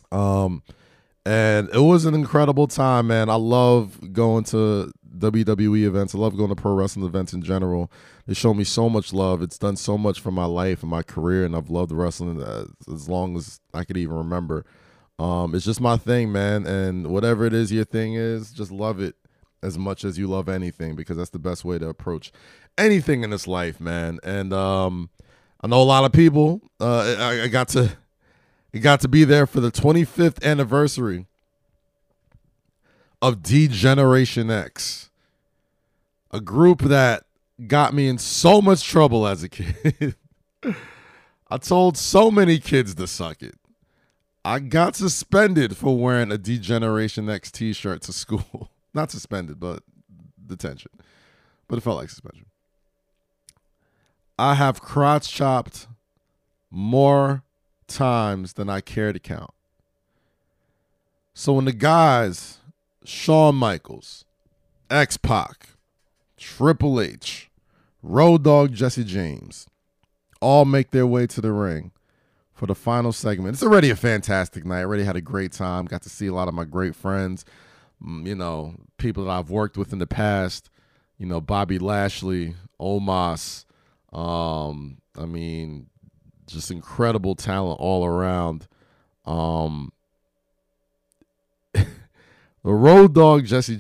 Um, 0.10 0.64
and 1.30 1.70
it 1.72 1.82
was 1.82 2.06
an 2.06 2.16
incredible 2.16 2.66
time, 2.66 3.06
man. 3.08 3.30
I 3.30 3.36
love 3.36 4.14
going 4.14 4.46
to 4.46 4.92
WWE 5.16 5.84
events. 5.84 6.16
I 6.16 6.18
love 6.18 6.36
going 6.36 6.50
to 6.50 6.56
pro 6.56 6.74
wrestling 6.74 7.06
events 7.06 7.34
in 7.34 7.44
general. 7.44 7.92
They 8.26 8.34
show 8.34 8.56
me 8.56 8.64
so 8.64 8.90
much 8.90 9.14
love. 9.14 9.44
It's 9.44 9.60
done 9.60 9.76
so 9.76 9.96
much 9.96 10.20
for 10.20 10.32
my 10.32 10.46
life 10.46 10.82
and 10.82 10.90
my 10.90 11.04
career, 11.04 11.46
and 11.46 11.56
I've 11.56 11.70
loved 11.70 11.92
wrestling 11.92 12.42
as 12.92 13.08
long 13.08 13.38
as 13.38 13.60
I 13.76 13.84
could 13.84 13.96
even 13.96 14.16
remember. 14.16 14.66
Um, 15.20 15.54
it's 15.54 15.66
just 15.66 15.80
my 15.80 15.98
thing, 15.98 16.32
man. 16.32 16.66
And 16.66 17.08
whatever 17.08 17.46
it 17.46 17.54
is 17.54 17.72
your 17.72 17.86
thing 17.86 18.16
is, 18.16 18.52
just 18.52 18.72
love 18.72 19.00
it 19.00 19.14
as 19.62 19.78
much 19.78 20.04
as 20.04 20.18
you 20.18 20.26
love 20.26 20.50
anything 20.50 20.96
because 20.96 21.18
that's 21.18 21.30
the 21.30 21.38
best 21.38 21.64
way 21.64 21.78
to 21.78 21.90
approach 21.90 22.32
anything 22.76 23.24
in 23.24 23.30
this 23.30 23.46
life, 23.46 23.80
man. 23.80 24.18
And 24.24 24.52
um, 24.52 25.12
I 25.62 25.68
know 25.68 25.82
a 25.82 25.84
lot 25.84 26.06
of 26.06 26.12
people. 26.12 26.62
Uh, 26.80 27.16
I, 27.20 27.44
I 27.44 27.48
got 27.50 27.68
to, 27.70 27.92
it 28.72 28.80
got 28.80 29.02
to 29.02 29.08
be 29.08 29.24
there 29.24 29.48
for 29.48 29.60
the 29.60 29.72
25th 29.72 30.44
anniversary 30.44 31.26
of 33.22 33.44
D 33.44 33.68
Generation 33.68 34.50
X, 34.50 35.10
a 36.32 36.40
group 36.40 36.82
that 36.82 37.24
got 37.68 37.94
me 37.94 38.08
in 38.08 38.18
so 38.18 38.62
much 38.62 38.84
trouble 38.84 39.28
as 39.28 39.44
a 39.44 39.50
kid. 39.50 40.16
I 41.50 41.58
told 41.58 41.98
so 41.98 42.30
many 42.30 42.60
kids 42.60 42.96
to 42.96 43.08
suck 43.08 43.42
it. 43.42 43.56
I 44.46 44.60
got 44.60 44.96
suspended 44.96 45.76
for 45.76 45.98
wearing 45.98 46.32
a 46.32 46.38
D 46.38 46.60
Generation 46.60 47.30
X 47.30 47.52
t 47.52 47.74
shirt 47.74 48.02
to 48.04 48.14
school. 48.14 48.72
Not 48.94 49.12
suspended, 49.12 49.60
but 49.60 49.84
detention. 50.46 50.92
But 51.68 51.78
it 51.78 51.82
felt 51.82 51.98
like 51.98 52.10
suspension. 52.10 52.46
I 54.38 54.56
have 54.56 54.82
crotch 54.82 55.30
chopped 55.30 55.88
more 56.72 57.44
times 57.90 58.54
than 58.54 58.70
I 58.70 58.82
care 58.82 59.12
to 59.12 59.20
count. 59.20 59.52
So 61.34 61.54
when 61.54 61.66
the 61.66 61.74
guys, 61.74 62.60
Shawn 63.04 63.56
Michaels, 63.56 64.26
X 64.90 65.18
Pac, 65.18 65.70
Triple 66.38 67.02
H, 67.02 67.50
Road 68.02 68.44
Dog 68.44 68.74
Jesse 68.74 69.04
James, 69.04 69.68
all 70.42 70.66
make 70.66 70.92
their 70.92 71.08
way 71.08 71.28
to 71.28 71.42
the 71.42 71.52
ring 71.52 71.92
for 72.54 72.66
the 72.66 72.76
final 72.76 73.12
segment. 73.12 73.54
It's 73.54 73.64
already 73.64 73.90
a 73.90 73.96
fantastic 73.96 74.66
night. 74.66 74.80
I 74.80 74.84
already 74.84 75.04
had 75.04 75.16
a 75.16 75.22
great 75.22 75.54
time. 75.54 75.86
Got 75.86 76.02
to 76.04 76.10
see 76.10 76.28
a 76.28 76.34
lot 76.34 76.48
of 76.48 76.54
my 76.54 76.66
great 76.66 76.96
friends, 76.96 77.46
mm, 78.06 78.28
you 78.28 78.36
know, 78.36 78.76
people 78.98 79.26
that 79.26 79.32
I've 79.32 79.50
worked 79.50 79.78
with 79.78 79.94
in 79.94 80.00
the 80.00 80.08
past. 80.08 80.70
You 81.18 81.26
know, 81.26 81.42
Bobby 81.42 81.80
Lashley, 81.80 82.56
Omos. 82.80 83.66
Um, 84.12 84.98
I 85.18 85.26
mean, 85.26 85.88
just 86.52 86.72
incredible 86.72 87.36
talent 87.36 87.80
all 87.80 88.06
around. 88.06 88.68
Um, 89.26 89.92
the 91.74 91.86
road 92.64 93.14
dog 93.14 93.46
Jesse 93.46 93.78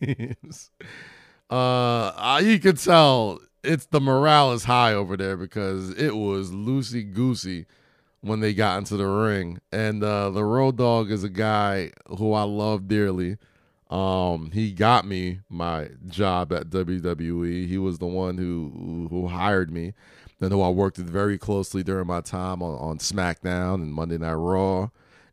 James. 0.00 0.70
uh, 1.50 2.40
you 2.42 2.58
can 2.58 2.76
tell 2.76 3.40
it's 3.62 3.86
the 3.86 4.00
morale 4.00 4.52
is 4.52 4.64
high 4.64 4.92
over 4.92 5.16
there 5.16 5.36
because 5.36 5.90
it 5.90 6.14
was 6.14 6.50
loosey 6.50 7.10
goosey 7.12 7.66
when 8.20 8.40
they 8.40 8.54
got 8.54 8.78
into 8.78 8.96
the 8.96 9.06
ring. 9.06 9.60
And 9.72 10.02
uh, 10.02 10.30
the 10.30 10.44
road 10.44 10.76
dog 10.76 11.10
is 11.10 11.24
a 11.24 11.28
guy 11.28 11.92
who 12.18 12.32
I 12.32 12.42
love 12.42 12.88
dearly. 12.88 13.36
Um, 13.90 14.50
he 14.52 14.72
got 14.72 15.06
me 15.06 15.40
my 15.48 15.90
job 16.06 16.52
at 16.52 16.70
WWE. 16.70 17.68
He 17.68 17.78
was 17.78 17.98
the 17.98 18.06
one 18.06 18.38
who 18.38 19.08
who 19.10 19.28
hired 19.28 19.70
me, 19.70 19.92
and 20.44 20.52
who 20.52 20.62
I 20.62 20.68
worked 20.68 20.98
very 20.98 21.38
closely 21.38 21.82
during 21.82 22.06
my 22.06 22.20
time 22.20 22.62
on, 22.62 22.78
on 22.78 22.98
SmackDown 22.98 23.74
and 23.74 23.92
Monday 23.92 24.18
Night 24.18 24.34
Raw. 24.34 24.90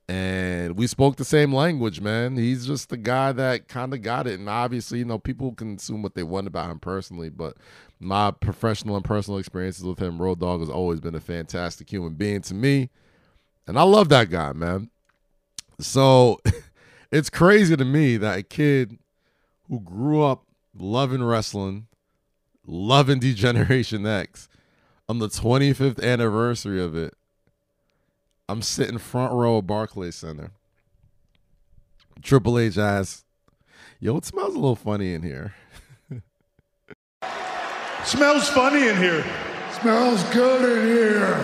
And 0.08 0.78
we 0.78 0.88
spoke 0.88 1.16
the 1.16 1.24
same 1.24 1.54
language, 1.54 2.02
man. 2.02 2.36
He's 2.36 2.66
just 2.66 2.90
the 2.90 2.98
guy 2.98 3.32
that 3.32 3.68
kind 3.68 3.94
of 3.94 4.02
got 4.02 4.28
it. 4.28 4.40
And 4.40 4.50
obviously, 4.50 5.00
you 5.00 5.06
know, 5.06 5.20
people 5.20 5.54
can 5.54 5.76
assume 5.76 6.02
what 6.02 6.16
they 6.16 6.24
want 6.24 6.48
about 6.48 6.70
him 6.70 6.80
personally, 6.80 7.30
but 7.30 7.56
my 8.00 8.32
professional 8.32 8.96
and 8.96 9.06
personal 9.06 9.40
experiences 9.40 9.86
with 9.86 10.00
him, 10.00 10.22
Road 10.22 10.40
Dog 10.40 10.60
has 10.60 10.70
always 10.70 11.00
been 11.00 11.16
a 11.16 11.22
fantastic 11.22 11.90
human 11.90 12.16
being 12.16 12.42
to 12.42 12.54
me. 12.54 12.90
And 13.68 13.80
I 13.80 13.84
love 13.84 14.10
that 14.10 14.30
guy, 14.30 14.52
man. 14.54 14.90
So 15.80 16.42
it's 17.12 17.30
crazy 17.30 17.78
to 17.78 17.86
me 17.86 18.18
that 18.18 18.38
a 18.38 18.44
kid 18.44 18.98
who 19.70 19.80
grew 19.80 20.24
up 20.24 20.46
loving 20.76 21.24
wrestling, 21.24 21.88
loving 22.66 23.20
D 23.20 23.34
Generation 23.34 24.06
X, 24.06 24.50
on 25.12 25.20
the 25.20 25.28
25th 25.28 26.02
anniversary 26.02 26.82
of 26.82 26.96
it, 26.96 27.14
I'm 28.48 28.62
sitting 28.62 28.98
front 28.98 29.34
row 29.34 29.58
of 29.58 29.68
Barclays 29.68 30.16
Center. 30.16 30.52
Triple 32.22 32.58
H 32.58 32.78
asks, 32.78 33.26
Yo, 34.00 34.16
it 34.16 34.24
smells 34.24 34.56
a 34.56 34.58
little 34.58 34.78
funny 34.78 35.14
in 35.14 35.22
here. 35.22 35.54
Smells 38.06 38.48
funny 38.48 38.88
in 38.88 38.96
here. 38.96 39.26
Smells 39.82 40.24
good 40.32 40.80
in 40.80 40.88
here. 40.88 41.36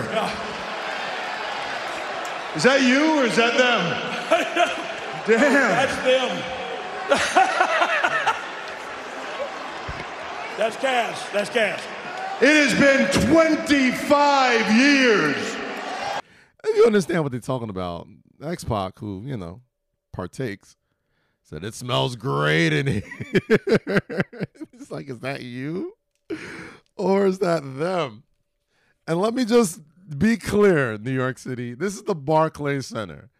Is 2.56 2.62
that 2.62 2.80
you 2.80 3.20
or 3.20 3.24
is 3.24 3.36
that 3.36 3.58
them? 3.58 3.82
Damn. 5.26 5.52
That's 5.52 5.96
them. 6.04 6.42
That's 10.56 10.76
Kaz. 10.76 11.32
That's 11.32 11.50
Kaz. 11.50 11.97
It 12.40 12.70
has 12.70 12.78
been 12.78 13.32
25 13.32 14.72
years. 14.72 15.56
You 16.64 16.84
understand 16.86 17.24
what 17.24 17.32
they're 17.32 17.40
talking 17.40 17.68
about, 17.68 18.06
X 18.40 18.62
Pac, 18.62 19.00
who, 19.00 19.24
you 19.26 19.36
know, 19.36 19.60
partakes, 20.12 20.76
said 21.42 21.64
it 21.64 21.74
smells 21.74 22.14
great 22.14 22.72
in 22.72 22.86
here. 22.86 23.02
it's 24.72 24.88
like, 24.88 25.08
is 25.10 25.18
that 25.18 25.42
you? 25.42 25.96
Or 26.96 27.26
is 27.26 27.40
that 27.40 27.62
them? 27.76 28.22
And 29.08 29.20
let 29.20 29.34
me 29.34 29.44
just 29.44 29.80
be 30.16 30.36
clear, 30.36 30.96
New 30.96 31.10
York 31.10 31.38
City. 31.38 31.74
This 31.74 31.96
is 31.96 32.04
the 32.04 32.14
Barclays 32.14 32.86
Center. 32.86 33.30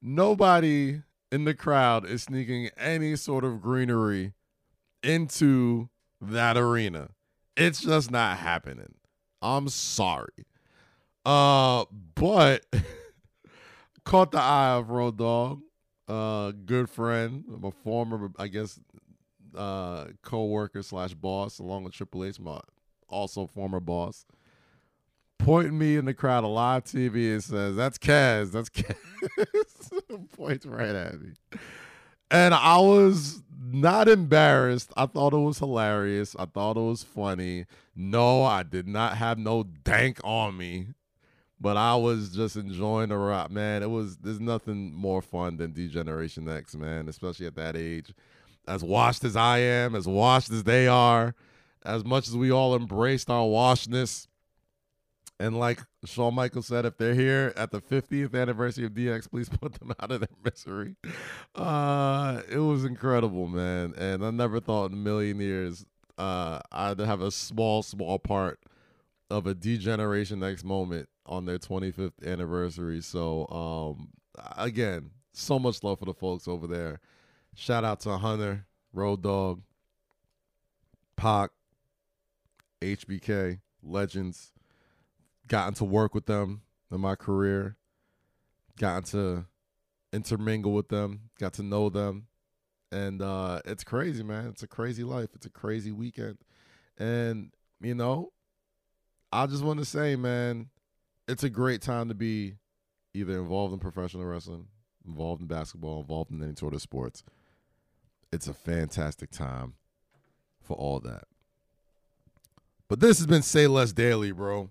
Nobody 0.00 1.02
in 1.30 1.44
the 1.44 1.52
crowd 1.52 2.06
is 2.06 2.22
sneaking 2.22 2.70
any 2.78 3.14
sort 3.14 3.44
of 3.44 3.60
greenery 3.60 4.32
into 5.02 5.90
that 6.18 6.56
arena. 6.56 7.10
It's 7.58 7.80
just 7.80 8.12
not 8.12 8.38
happening. 8.38 8.94
I'm 9.42 9.68
sorry. 9.68 10.46
Uh, 11.26 11.86
but 12.14 12.64
caught 14.04 14.30
the 14.30 14.40
eye 14.40 14.76
of 14.76 14.90
Road 14.90 15.18
Dog, 15.18 15.60
uh, 16.06 16.52
good 16.64 16.88
friend, 16.88 17.44
a 17.64 17.70
former, 17.72 18.30
I 18.38 18.46
guess, 18.46 18.78
uh, 19.56 20.06
co-worker 20.22 20.82
slash 20.82 21.14
boss, 21.14 21.58
along 21.58 21.82
with 21.82 21.94
Triple 21.94 22.24
H, 22.24 22.38
my 22.38 22.60
also 23.08 23.46
former 23.46 23.80
boss, 23.80 24.24
pointing 25.38 25.76
me 25.76 25.96
in 25.96 26.04
the 26.04 26.14
crowd 26.14 26.44
of 26.44 26.50
live 26.50 26.84
TV 26.84 27.32
and 27.32 27.42
says, 27.42 27.74
"That's 27.74 27.98
Kaz, 27.98 28.52
that's 28.52 28.70
Kaz." 28.70 28.96
Points 30.36 30.64
right 30.64 30.94
at 30.94 31.20
me, 31.20 31.32
and 32.30 32.54
I 32.54 32.78
was 32.78 33.42
not 33.58 34.08
embarrassed. 34.08 34.92
I 34.96 35.06
thought 35.06 35.32
it 35.32 35.38
was 35.38 35.58
hilarious. 35.58 36.36
I 36.38 36.46
thought 36.46 36.76
it 36.76 36.80
was 36.80 37.02
funny. 37.02 37.66
No, 37.94 38.44
I 38.44 38.62
did 38.62 38.86
not 38.86 39.16
have 39.16 39.38
no 39.38 39.64
dank 39.64 40.20
on 40.22 40.56
me 40.56 40.88
but 41.60 41.76
I 41.76 41.96
was 41.96 42.30
just 42.30 42.56
enjoying 42.56 43.08
the 43.08 43.16
rock, 43.16 43.50
man. 43.50 43.82
It 43.82 43.90
was 43.90 44.16
there's 44.18 44.40
nothing 44.40 44.94
more 44.94 45.22
fun 45.22 45.56
than 45.56 45.72
D 45.72 45.88
Generation 45.88 46.48
X, 46.48 46.74
man, 46.76 47.08
especially 47.08 47.46
at 47.46 47.56
that 47.56 47.76
age. 47.76 48.14
As 48.66 48.84
washed 48.84 49.24
as 49.24 49.34
I 49.34 49.58
am, 49.58 49.94
as 49.94 50.06
washed 50.06 50.50
as 50.50 50.64
they 50.64 50.86
are, 50.86 51.34
as 51.84 52.04
much 52.04 52.28
as 52.28 52.36
we 52.36 52.50
all 52.50 52.76
embraced 52.76 53.30
our 53.30 53.46
washness. 53.46 54.27
And 55.40 55.56
like 55.58 55.80
Shawn 56.04 56.34
Michaels 56.34 56.66
said, 56.66 56.84
if 56.84 56.96
they're 56.96 57.14
here 57.14 57.52
at 57.56 57.70
the 57.70 57.80
50th 57.80 58.34
anniversary 58.34 58.86
of 58.86 58.92
DX, 58.92 59.30
please 59.30 59.48
put 59.60 59.74
them 59.74 59.92
out 60.00 60.10
of 60.10 60.20
their 60.20 60.28
misery. 60.44 60.96
Uh, 61.54 62.42
it 62.50 62.58
was 62.58 62.84
incredible, 62.84 63.46
man. 63.46 63.94
And 63.96 64.24
I 64.24 64.30
never 64.30 64.58
thought 64.58 64.90
in 64.90 64.94
a 64.94 65.00
million 65.00 65.38
years 65.38 65.86
uh, 66.18 66.58
I'd 66.72 66.98
have 66.98 67.20
a 67.20 67.30
small, 67.30 67.82
small 67.82 68.18
part 68.18 68.58
of 69.30 69.46
a 69.46 69.54
D 69.54 69.78
Generation 69.78 70.42
X 70.42 70.64
moment 70.64 71.08
on 71.26 71.44
their 71.44 71.58
25th 71.58 72.26
anniversary. 72.26 73.00
So, 73.00 73.46
um, 73.48 74.08
again, 74.56 75.10
so 75.32 75.58
much 75.58 75.84
love 75.84 76.00
for 76.00 76.06
the 76.06 76.14
folks 76.14 76.48
over 76.48 76.66
there. 76.66 77.00
Shout 77.54 77.84
out 77.84 78.00
to 78.00 78.16
Hunter, 78.16 78.66
Road 78.92 79.22
Dog, 79.22 79.62
Pac, 81.16 81.50
HBK, 82.80 83.60
legends. 83.82 84.52
Gotten 85.48 85.74
to 85.74 85.84
work 85.84 86.14
with 86.14 86.26
them 86.26 86.62
in 86.92 87.00
my 87.00 87.14
career. 87.14 87.76
Gotten 88.78 89.02
to 89.04 89.46
intermingle 90.12 90.72
with 90.72 90.88
them. 90.88 91.30
Got 91.38 91.54
to 91.54 91.62
know 91.62 91.88
them. 91.88 92.26
And 92.92 93.20
uh, 93.20 93.60
it's 93.64 93.84
crazy, 93.84 94.22
man. 94.22 94.46
It's 94.46 94.62
a 94.62 94.68
crazy 94.68 95.04
life. 95.04 95.30
It's 95.34 95.46
a 95.46 95.50
crazy 95.50 95.92
weekend. 95.92 96.38
And, 96.96 97.52
you 97.80 97.94
know, 97.94 98.32
I 99.32 99.46
just 99.46 99.62
want 99.62 99.78
to 99.78 99.84
say, 99.84 100.16
man, 100.16 100.68
it's 101.26 101.44
a 101.44 101.50
great 101.50 101.82
time 101.82 102.08
to 102.08 102.14
be 102.14 102.54
either 103.12 103.38
involved 103.38 103.74
in 103.74 103.78
professional 103.78 104.24
wrestling, 104.24 104.66
involved 105.06 105.42
in 105.42 105.46
basketball, 105.46 106.00
involved 106.00 106.30
in 106.30 106.42
any 106.42 106.54
sort 106.54 106.74
of 106.74 106.80
sports. 106.80 107.22
It's 108.32 108.46
a 108.46 108.54
fantastic 108.54 109.30
time 109.30 109.74
for 110.62 110.76
all 110.76 111.00
that. 111.00 111.24
But 112.88 113.00
this 113.00 113.18
has 113.18 113.26
been 113.26 113.42
Say 113.42 113.66
Less 113.66 113.92
Daily, 113.92 114.32
bro. 114.32 114.70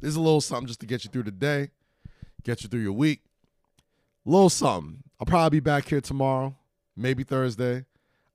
This 0.00 0.10
is 0.10 0.16
a 0.16 0.20
little 0.20 0.40
something 0.40 0.66
just 0.66 0.80
to 0.80 0.86
get 0.86 1.04
you 1.04 1.10
through 1.10 1.24
the 1.24 1.30
day, 1.30 1.70
get 2.42 2.62
you 2.62 2.68
through 2.68 2.80
your 2.80 2.92
week. 2.92 3.20
A 4.26 4.30
little 4.30 4.50
something. 4.50 5.02
I'll 5.18 5.26
probably 5.26 5.58
be 5.58 5.64
back 5.64 5.88
here 5.88 6.00
tomorrow, 6.00 6.54
maybe 6.96 7.22
Thursday. 7.22 7.84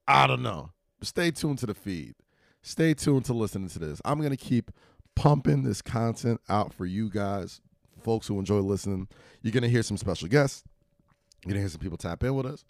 I 0.08 0.26
don't 0.26 0.42
know. 0.42 0.72
But 1.00 1.08
stay 1.08 1.32
tuned 1.32 1.60
to 1.60 1.66
the 1.66 1.74
feed. 1.74 2.16
stay 2.64 2.94
tuned 2.94 3.26
to 3.26 3.34
listening 3.34 3.70
to 3.70 3.80
this. 3.80 4.02
I'm 4.06 4.22
gonna 4.22 4.38
keep 4.38 4.72
pumping 5.16 5.64
this 5.64 5.82
content 5.82 6.40
out 6.50 6.74
for 6.74 6.86
you 6.86 7.10
guys, 7.10 7.60
folks 8.02 8.28
who 8.28 8.38
enjoy 8.40 8.60
listening. 8.60 9.08
You're 9.42 9.52
gonna 9.52 9.68
hear 9.68 9.84
some 9.84 9.98
special 9.98 10.28
guests. 10.28 10.64
You're 11.44 11.52
gonna 11.52 11.62
hear 11.62 11.70
some 11.70 11.82
people 11.82 11.98
tap 11.98 12.24
in 12.24 12.36
with 12.36 12.46
us. 12.46 12.66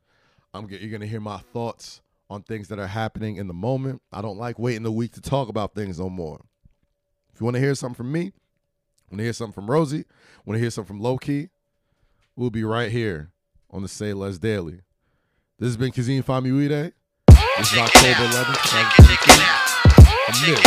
I'm 0.54 0.68
get, 0.68 0.82
you're 0.82 0.92
gonna 0.92 1.08
hear 1.08 1.20
my 1.22 1.38
thoughts 1.38 2.02
on 2.30 2.42
things 2.44 2.70
that 2.70 2.80
are 2.80 2.88
happening 2.88 3.36
in 3.36 3.48
the 3.48 3.54
moment. 3.54 4.02
I 4.12 4.22
don't 4.22 4.38
like 4.38 4.58
waiting 4.58 4.86
a 4.86 4.92
week 4.92 5.12
to 5.14 5.22
talk 5.22 5.50
about 5.50 5.76
things 5.76 6.00
no 6.00 6.10
more. 6.10 6.40
If 7.34 7.42
you 7.42 7.46
want 7.46 7.56
to 7.56 7.62
hear 7.62 7.76
something 7.76 7.96
from 7.96 8.12
me, 8.12 8.32
Want 9.12 9.20
to 9.20 9.24
hear 9.26 9.34
something 9.34 9.52
from 9.52 9.70
Rosie, 9.70 10.06
Want 10.46 10.56
to 10.56 10.62
hear 10.62 10.70
something 10.70 10.88
from 10.88 11.02
Loki, 11.02 11.50
we'll 12.38 12.50
be 12.50 12.64
right 12.64 12.90
here 12.90 13.32
on 13.70 13.82
the 13.82 13.90
Say 13.90 14.14
Less 14.14 14.38
Daily. 14.38 14.80
This 15.60 15.68
has 15.68 15.76
been 15.76 15.92
Kazeem 15.92 16.24
Famuyide. 16.24 16.94
This 17.58 17.74
is 17.74 17.78
October 17.78 18.24
11th, 18.32 18.56
2023. 18.96 19.36
A 20.30 20.34
minute. 20.48 20.64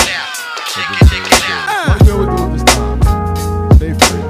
Like 1.89 2.01
we 2.03 2.11
always 2.11 2.29
do 2.29 2.43
at 2.45 2.53
this 2.53 2.65
time. 2.65 3.01
Stay 3.77 3.93
free. 3.95 4.23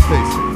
Stay 0.00 0.22
safe. 0.32 0.47